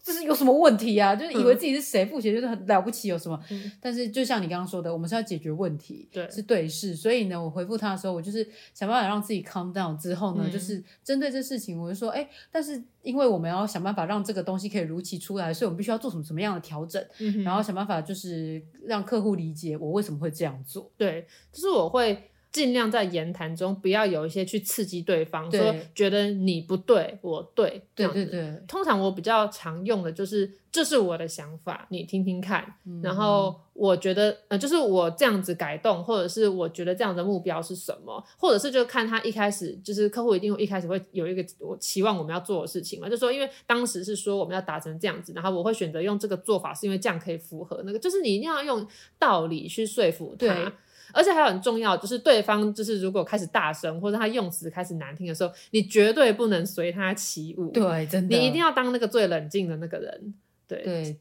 [0.08, 1.14] 这是有什么问题啊？
[1.14, 3.38] 就是以为自己是谁，付钱就是很了不起，有什么？
[3.52, 6.96] 嗯、但是就像你刚刚说的，我们是要解决问题，对，是对事。
[6.96, 9.98] 所以呢，我回复他的时候，我就是想办法让自己 calm down。
[9.98, 20.90] 之后呢，嗯、就是针对这事情，我就说，哎，但是因为我们要想办法让这个东西可以如期出来，所以我们必须要做什么什么样的调整，嗯、然后想办法就是让客户理解我为什么会这样做。
[20.96, 22.32] 对，就是我会。
[22.58, 28.26] 尽量在言谈中不要有一些去刺激对方，对说觉得你不对，我对，这样子。
[28.26, 28.64] 对对对。
[28.68, 32.66] 通常我比较常用的就是，这是我的想法，你听听看。
[32.88, 48.88] 嗯、然后我觉得，呃，就是我这样子改动，或者是我觉得这样的目标是什么，或者是就看他一开始，就是客户一定会一开始会有一个我期望我们要做的事情嘛，就说因为当时是说我们要达成这样子，然后我会选择用这个做法，是因为这样可以符合那个，就是你一定要用
[49.20, 50.74] 道理去说服他。
[51.18, 57.72] 对而且还有很重要，就是对方就是如果开始大声，或者他用词开始难听的时候，你绝对不能随他起舞。
[57.72, 60.34] 对，真的，你一定要当那个最冷静的那个人。
[60.68, 61.16] 对，对，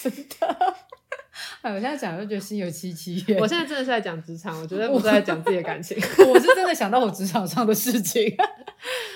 [0.00, 0.76] 真的。
[1.62, 3.38] 哎，我现在讲就觉得心有戚戚焉。
[3.38, 5.96] 我现在真的是在讲职场，我觉得不是在讲自己的感情。
[6.28, 8.22] 我是真的想到我职场上的事情。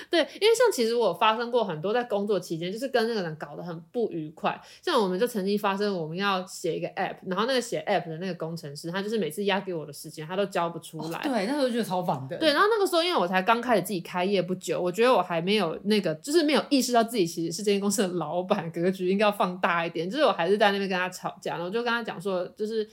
[0.09, 4.59] 对，因为像其实我发生过很多在工作期间，就是跟那个人搞得很不愉快。
[4.81, 11.19] 像我们就曾经发生，我们要写一个 app，然后那个写 app 的那个工程师，他就是每次压给我的时间，他都交不出来。
[11.19, 12.35] 哦、对，那时候觉得超烦的。
[12.37, 20.09] 对，然后那个时候因为我才刚开始自己开业不久，我觉得我还没有那个，就是没有意识到自己其实是这间公司的老板，格局应该要放大一点。
[20.09, 22.89] 就是我还是在那边跟他吵架，然后我就跟他讲说，就是。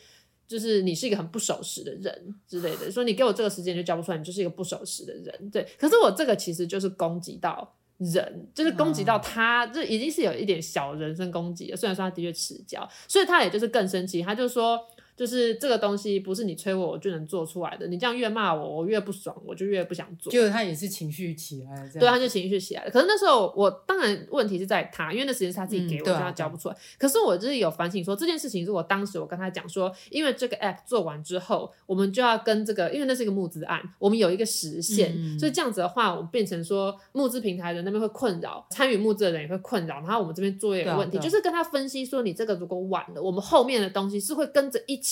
[0.49, 5.51] 就是你是一个很不守时的人之类的，说你给我这个时间就交不出来，你就是一个不守时的人。
[5.51, 11.77] 对，可是我这个其实就是攻击到人，就是攻击到他，就已经是有一点小人身攻击了。
[11.77, 14.81] 虽然说他的确迟交，所以他也就是更生气，他就说。
[15.19, 20.33] 就是这个东西不是你催我我就能做出来的，你这样越骂我，我越不爽，我就越不想做。
[20.33, 22.91] 就他也是情绪起来了，对，他就情绪起来了。
[22.93, 26.77] 可是那时候我当然问题是在他，因为那时间是他自己给我，他交不出来。
[26.97, 45.08] 可是我就是有反省说这件事情，如果当时我跟他讲说，因为这个 app 做完之后，我们就要跟这个，因为那是一个募资案，我们有一个时限，嗯、所以这样子的话，我们变成说募资平台的那边会困扰，参与募资的人也会困扰，然后我们这边作业有问题，就是跟他分析说，你这个如果晚了，我们后面的东西是会跟着一起。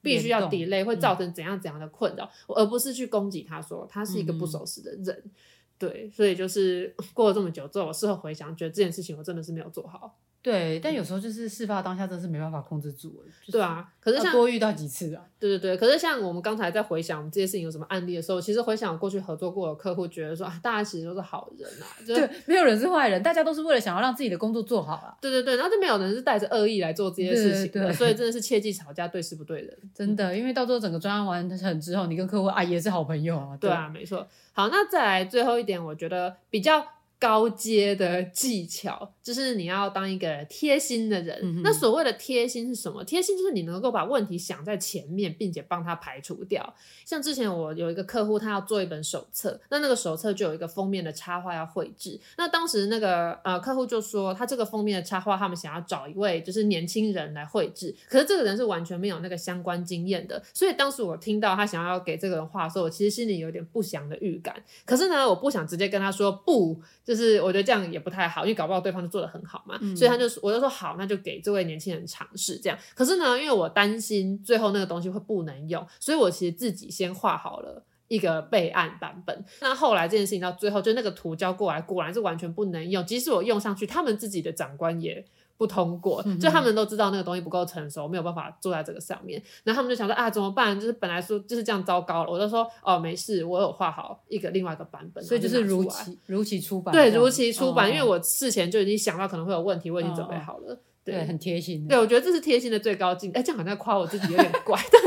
[0.00, 5.22] 必须要 delay 会造成怎样怎样的困扰，嗯、而不是去攻击他说他是一个不守时的人。
[5.24, 5.30] 嗯、
[5.78, 10.18] 对，所以就是过了这么久之后，我事后回想，觉得这件事情我真的是没有做好。
[10.44, 13.24] 对，但有时候就是事发当下，真是没办法控制住。
[13.40, 15.24] 就是、对啊，可是像多遇到几次啊。
[15.40, 25.16] 对对对，可是像我们刚才在回想我们这些事情有什么案例的时候，其实回想我过去合作过的客户，觉得说啊，大家其实都是好人啊，就对，没有人是坏人，大家都是为了想要让自己的工作做好啊。
[25.22, 33.56] 对对对，然后就没有人是带着恶意来做这些事情的，对对对，所以真的是切忌吵架对事不对人，真的，因为到最后整个专案完成之后，你跟客户啊也是好朋友啊。
[33.58, 34.28] 对，对啊，没错。
[34.52, 36.84] 好，那再来最后一点，我觉得比较。
[37.24, 41.40] 高阶的技巧就是你要当一个贴心的人。
[41.42, 43.02] 嗯、那所谓的贴心是什么？
[43.02, 46.74] 贴心就是你能够把问题想在前面，并且帮他排除掉。
[47.06, 52.20] 像之前我有一个客户，他要做一本手册，那那个手册就有一个封面的插画要绘制。
[52.36, 60.42] 那当时那个呃客户就说，他这个封面的插画，他们想要找一位就是年轻人来绘制，可是这个人是完全没有那个相关经验的。
[60.52, 64.54] 所以当时我听到他想要给这个人画的时候，我其实心里有点不祥的预感。
[64.84, 66.78] 可是呢，我不想直接跟他说不。
[67.04, 72.78] 就是我觉得这样也不太好，因为搞不好对方就做得很好嘛，嗯、所以他就我就说好，那就给这位年轻人尝试这样。
[72.94, 79.44] 可是呢，因为我担心最后那个东西会不能用，所以我其实自己先画好了一个备案版本。
[79.60, 83.04] 那后来这件事情到最后，就那个图交过来，果然是完全不能用。
[83.04, 85.24] 即使我用上去，他们自己的长官也。
[85.56, 89.42] 不通过，就他们都知道那个东西不够成熟，没有办法坐在这个上面。
[89.62, 90.78] 然后他们就想说啊，怎么办？
[90.78, 92.30] 就是本来说就是这样糟糕了。
[92.30, 96.92] 我就说哦，没事，我有画好一个另外一个版本，所以就是如期如期出版。
[96.92, 100.78] 对，如期出版，因为我事前就已经想到可能会有问题，我已经准备好了。
[101.04, 101.86] 对，很贴心。
[101.86, 103.38] 对，我觉得这是贴心的最高境界。
[103.38, 105.02] 哎，这样好像夸我自己有点怪，但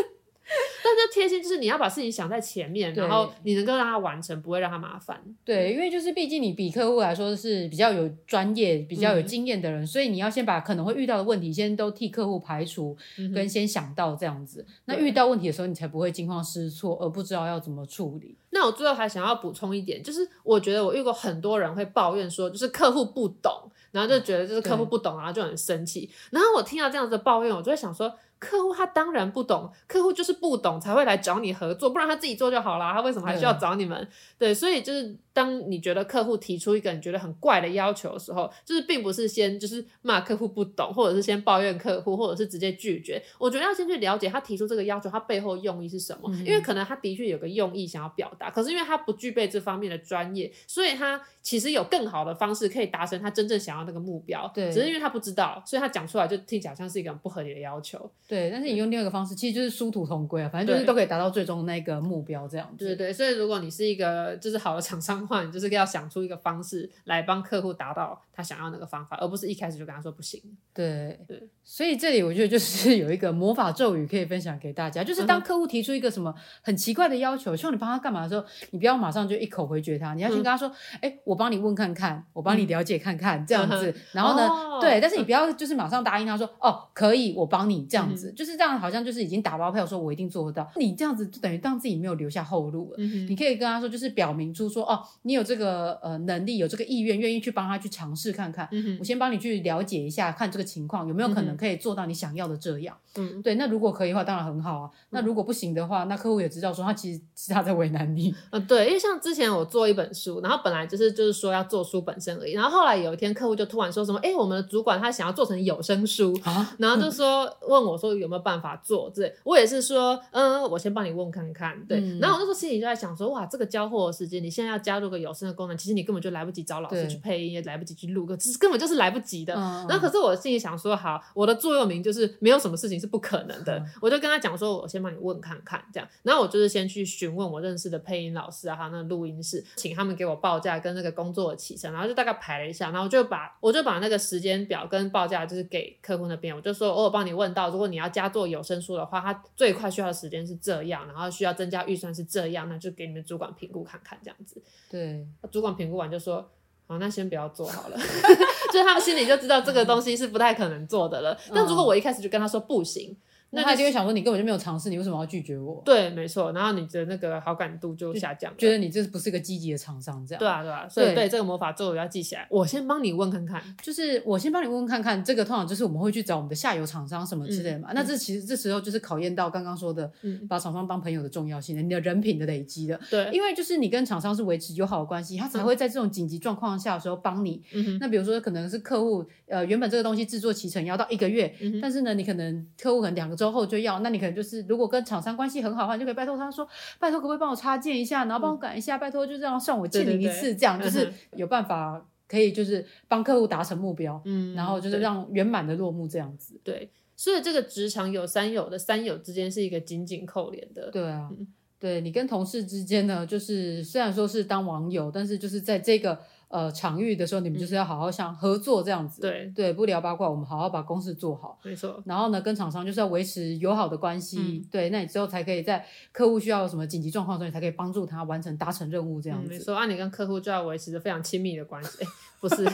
[1.13, 5.21] 贴心就是你要把事情想在前面，然后你能够让他完成，不会让他麻烦。
[5.43, 14.65] 对，因为就是毕竟你比客户来说是比较有专业、比较有经验的人，嗯、所以你要先把可能会遇到的问题先都替客户排除，嗯、跟先想到这样子。
[14.85, 18.35] 那遇到问题的时候，你才不会惊慌失措，而不知道要怎么处理。
[18.49, 23.51] 那我最后还想要补充一点，就是我觉得我遇过很多人会抱怨说，就是客户不懂，
[23.91, 26.09] 然后就觉得就是客户不懂，然后就很生气。
[26.31, 28.13] 然后我听到这样子的抱怨，我就会想说。
[28.39, 32.93] 客户他当然不懂，客户就是不懂才会来找你合作，不然他自己做就好了。
[32.93, 34.07] 他为什么还需要找你们？
[34.37, 43.21] 对，对，所以就是当你觉得客户提出一个你觉得很怪的要求的时候，就是并不是先就是骂客户不懂，或者是先抱怨客户，或者是直接拒绝。
[43.39, 46.29] 我觉得要先去了解他提出这个要求，他背后用意是什么？
[46.31, 54.49] 嗯、因为可能他的确有个用意想要表达，可是因为他不具备这方面的专业，所以他其实有更好的方式可以达成他真正想要那个目标。
[54.53, 58.09] 对，只是因为他不知道，所以他讲出来就听起来像是一个很不合理的要求。
[58.27, 62.85] 对，但是你用另外一个方式，其实就是殊途同归啊，反正就是都可以达到最终那个目标这样子。
[62.85, 70.41] 对对对，所以如果你是一个就是好的厂商的话，你就是要想出一个方式来帮客户达到他想要那个方法，而不是一开始就跟他说不行。
[70.73, 80.69] 对对，所以这里我觉得就是有一个魔法咒语可以分享给大家，就是当客户提出一个什么很奇怪的要求，希望你帮他干嘛的时候，你不要马上就一口回绝他，你要先跟他说，
[81.01, 88.57] 哎，我帮你问看看，我帮你了解看看这样子，然后呢，对，但是你不要就是马上答应他说，哦，可以，我帮你这样子，就是。
[88.57, 90.67] 这样好像就是已经打包票，说我一定做得到。
[90.77, 92.95] 你这样子就等于让自己没有留下后路了。
[92.97, 98.67] 嗯、你可以跟他说，就是表明出说，哦，你有这个呃能力，有这个意愿，愿意去帮他去尝试看看。
[98.71, 102.97] 嗯、我先帮你去了解一下，看这个情况有没有可能可以做到你想要的这样。
[103.15, 103.53] 嗯，对。
[103.53, 104.89] 那如果可以的话，当然很好啊。
[105.11, 108.33] 那如果不行的话，那客户也知道说他其实是他在为难你。
[108.49, 108.87] 嗯，对。
[108.87, 119.31] 因为像之前我做一本书，然后本来就是就是说要做书本身而已，然后后来有一天客户就突然说什么，哎，我们的主管他想要做成有声书，啊、然后就说问我说有没有办法做这。
[119.43, 121.99] 我也是说，嗯，我先帮你问看看，对。
[121.99, 129.53] 嗯、然后我那时候心里就在想说，哇，这个交货的时间，你现在要加入个有声的功能，其实你根本就来不及找老师去配音，也来不及去录个，其实根本就是来不及的。
[129.55, 133.77] 嗯、然后可是我心里想说，好，我的座右铭就是没有什么事情是不可能的。
[133.77, 136.07] 嗯、我就跟他讲说，我先帮你问看看，这样。
[136.23, 154.61] 然后我就是先去询问我认识的配音老师啊，还有那个录音室，请他们给我报价跟那个工作的起程，然后就大概排了一下，然后我就把我就把那个时间表跟报价就是给客户那边，我就说，我有帮你问到，如果你要加做有声书的话，它最快需要的时间是这样，然后需要增加预算是这样，那就给你们主管评估看看这样子。
[154.89, 156.49] 对，主管评估完就说，
[156.87, 157.97] 好，那先不要做好了，
[158.71, 161.33] 就是他们心里就知道这个东西是不太可能做的了。
[161.49, 163.17] 嗯、但如果我一开始就跟他说不行。
[163.51, 165.81] 那他就会想说，你根本就没有尝试，你为什么要拒绝我？
[165.85, 166.51] 对，没错。
[166.51, 170.39] 然后你的那个好感度就下降，觉得你这不是个积极的厂商，这样。
[170.39, 170.87] 对啊，对啊。
[170.89, 172.47] 所以对，对这个魔法咒我要记起来。
[172.49, 175.23] 我先帮你问看看，就是我先帮你问问看看。
[175.23, 177.91] 这个通常就是我们会去找我们的下游厂商什么之类的嘛。
[177.91, 182.99] 嗯、那这其实这时候就是考验到刚刚说的，嗯、把厂商当朋友的重要性的，你的人品的累积的。
[183.09, 187.63] 对，因为就是你跟厂商是维持友好的关系，他才会在这种紧急状况下的时候帮你。
[187.73, 194.17] 嗯、那比如说可能是客户呃原本这个东西制作期程要到一个月，嗯、但是呢你可能客户可能两个周后就要，那你。
[194.17, 196.67] 可能就是，如果跟厂商关系很好的话，你就可以拜托他说，
[196.97, 206.59] 拜托可不可以帮我插件一下，然后帮我改一下，嗯、拜托就这样算我欠你一次，这样就是有办法可以就是帮客户达成目标，嗯，然后就是让圆满的落幕这样子。
[206.63, 210.89] 对，所以这个职场有三有的三有之间是一个紧紧扣连的。
[210.89, 211.45] 对啊，嗯、
[211.77, 216.19] 对你跟同事之间呢，就是虽然说是当网友，但是就是在这个。
[216.49, 222.01] 呃，场域的时候，你们就是要好好像合作这样子，嗯、对对，不聊八卦，我们好好把公事做好，没错。
[222.05, 229.49] 然后呢，跟厂商就是要维持友好的关系，嗯、对，那你之后才可以在客户需要什么紧急状况的时候，你才可以帮助他完成达成任务这样子。
[229.49, 232.07] 嗯、没错，啊，你跟客户就要维持着非常亲密的关系，欸、
[232.39, 232.65] 不是？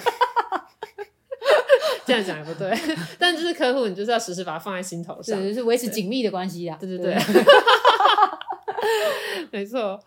[2.06, 2.78] 这样讲也不对，
[3.18, 7.18] 但就是客户，你就是要时时把它放在心头上，对，就是维持紧密的关系呀，对对对，
[9.52, 10.00] 没错。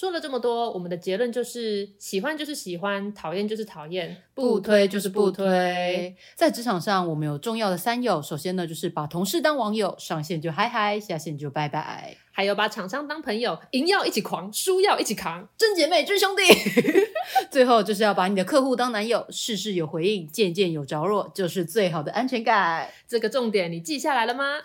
[0.00, 6.16] 说了这么多，我们的结论就是：喜欢就是喜欢，讨厌就是讨厌，不推就是不推。
[6.34, 8.22] 在职场上，我们有重要的三有。
[8.22, 12.16] 首先呢，就是把同事当网友，上线就嗨嗨，下线就拜拜。
[12.32, 16.44] 还有把厂商当朋友，赢要一起狂，输要一起扛，真姐妹真兄弟。
[17.52, 22.88] 最后就是要把你的客户当男友，事事有回应，件件有着落，就是最好的安全感。
[23.06, 24.62] 这个重点你记下来了吗？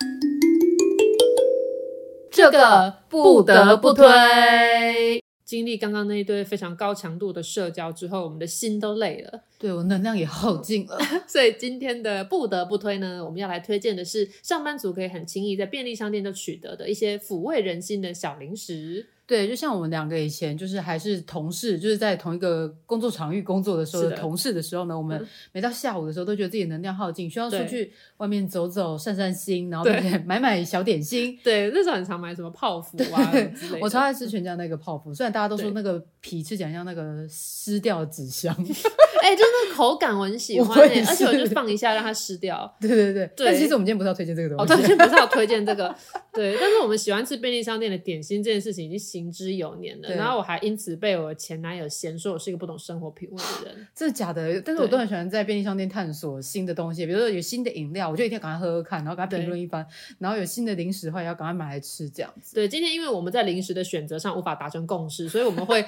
[2.31, 5.24] 这个不得不推。
[5.46, 10.98] 经历刚刚那一堆非常高强度的社交之后，我们的心都累了，对，我能量也耗尽了。
[11.28, 19.06] 所以今天的不得不推呢，我们要来推荐的是上班族可以很轻易在便利商店就取得的一些抚慰人心的小零食。
[19.28, 29.89] 对，就像我们两个以前就是还是同事，就是在同一个工作场域工作的时候的同事的时候呢，我们每到下午的时候都觉得自己能量耗尽，需要出去外面走走、散散心，然后
[30.26, 31.38] 买买小点心。
[31.43, 33.80] 对，那时候很常买什么泡芙啊之类的。
[33.82, 38.53] 我超爱吃全家那个泡芙，虽然大家都说那个皮吃起来像那个湿掉的纸箱，
[39.23, 42.71] 哎、欸，就那个口感我很喜欢、欸，而且我就放一下让它湿掉。
[42.80, 45.95] 对对对，对但其实我们今天不是要推荐这个东西，哦，今天不是要推荐这个，
[46.32, 54.61] 对，但是我们喜欢吃便利商店的点心这件事情已经行之有年了，然后我还因此被我前男友嫌说我是一个不懂生活品味的人，这是假的。
[54.61, 59.88] 但是我都很喜欢在便利商店探索新的东西，比如说有新的饮料，我就一定要赶快喝喝看，然后给他评论一番。
[60.20, 62.55] 然后有新的零食的话，也要赶快买来吃，这样子。
[62.55, 65.86] 对，今天因为我们在零食的选择上无法达成共识，所以我们会。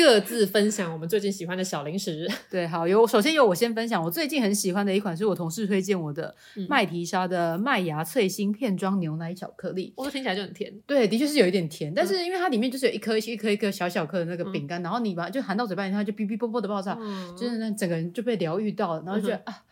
[0.00, 2.26] 各自分享我们最近喜欢的小零食。
[2.50, 6.34] 对，好，有首先由我先分享，我最近很喜欢的一款是我同事推荐我的
[6.70, 9.92] 麦提莎的麦芽脆心片装牛奶巧克力。
[9.98, 10.72] 我、哦、听起来就很甜。
[10.86, 19.62] 对，的确是有一点甜，但是因为它里面就是有一颗一颗一颗小小颗的那个饼干，嗯、然后你把就含到嘴巴里，它就哔哔啵啵的爆炸，嗯、就是那整个人就被疗愈到了，然后就觉得、嗯、啊。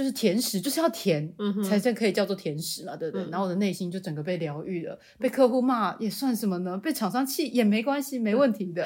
[0.00, 3.26] 就是甜食，就是要甜，嗯、哼才算可以叫做甜食嘛，对不对？
[3.26, 4.98] 嗯、然后我的内心就整个被疗愈了。
[5.18, 6.78] 被客户骂也算什么呢？
[6.78, 8.82] 被厂商气也没关系，没问题的。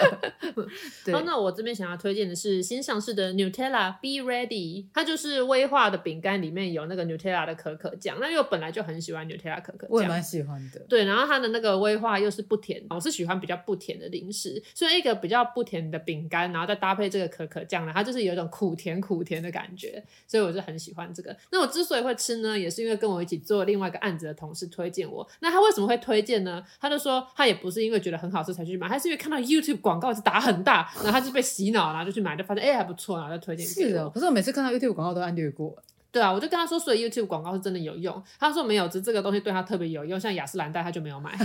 [1.07, 8.19] 对，那我这边想要推荐的是新上市的 Nutella Be Ready，它就是威化的饼干，里面有那个 Nutella 的可可酱。
[8.21, 10.81] 那因为我本来就很喜欢 Nutella 可可酱，我也蛮喜欢的。
[10.89, 14.61] 对，然后它的那个威化又是不甜，我是喜欢比较不甜的零食。
[14.75, 21.04] 所以一个比较不甜的饼干，然后再搭配这个可可酱呢，它就是有一种苦甜苦甜的感觉，所以我是很喜欢。
[21.13, 25.27] 这个，那我之所以会吃呢，也是因为跟我一起做另外一个案子的同事推荐我。
[25.41, 26.63] 那他为什么会推荐呢？
[26.81, 33.67] 他就说他也不是因为觉得很好吃才去买，他是因为看到 YouTube 广告就打很大，然后他就被洗脑，然后就去买，就发现哎、欸、还不错，然后就推荐。
[33.67, 35.77] 是的，可是我每次看到 YouTube 广告都按略过。
[36.13, 38.23] 对啊，我就跟他说，所以 YouTube 广告是真的有用。
[38.39, 41.37] 他说没有，只是这个东西对他特别有用，像雅诗兰黛他就没有买，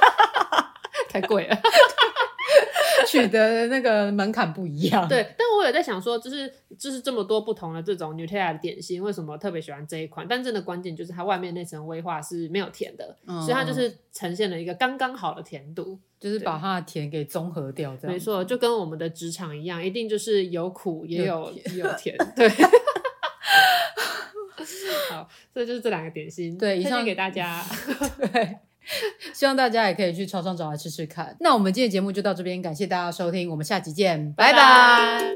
[1.08, 1.58] 太贵了。
[3.06, 10.26] 取得的那个门槛不一样，对，但我有在想说，就是就是这么多不同的这种 Nutella 的点心，为什么特别喜欢这一款？
[10.28, 17.96] 但真的关键就是它外面那层威化是没有甜的，嗯、所以它就是呈现了一个刚刚好的甜度，就是把它的甜给综合掉。
[17.96, 22.48] 这样没错，就跟我们的职场一样，一定就是有苦也有有甜，有甜，对。
[25.10, 27.64] 好，这就是这两个点心，对，推荐给大家，
[28.32, 28.58] 对。
[29.34, 31.36] 希望大家也可以去超商找来吃吃看。
[31.40, 35.34] 那我们今天节目就到这边，感谢大家收听，我们下集见，拜拜。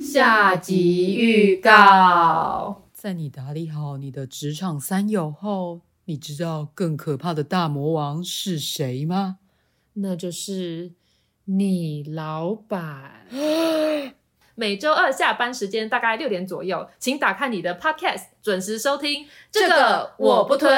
[0.00, 9.38] 下集预告：在你打理好你的职场三友后，你知道更可怕的大魔王是谁吗？
[9.94, 10.92] 那就是
[11.44, 13.26] 你老板。
[14.60, 19.26] 每周二下班时间大概六点左右，请打开你的 Podcast，准时收听。
[19.50, 20.68] 这个我不推。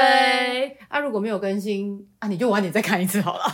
[0.86, 3.52] 啊，如果没有更新啊，你就晚点再看一次好了。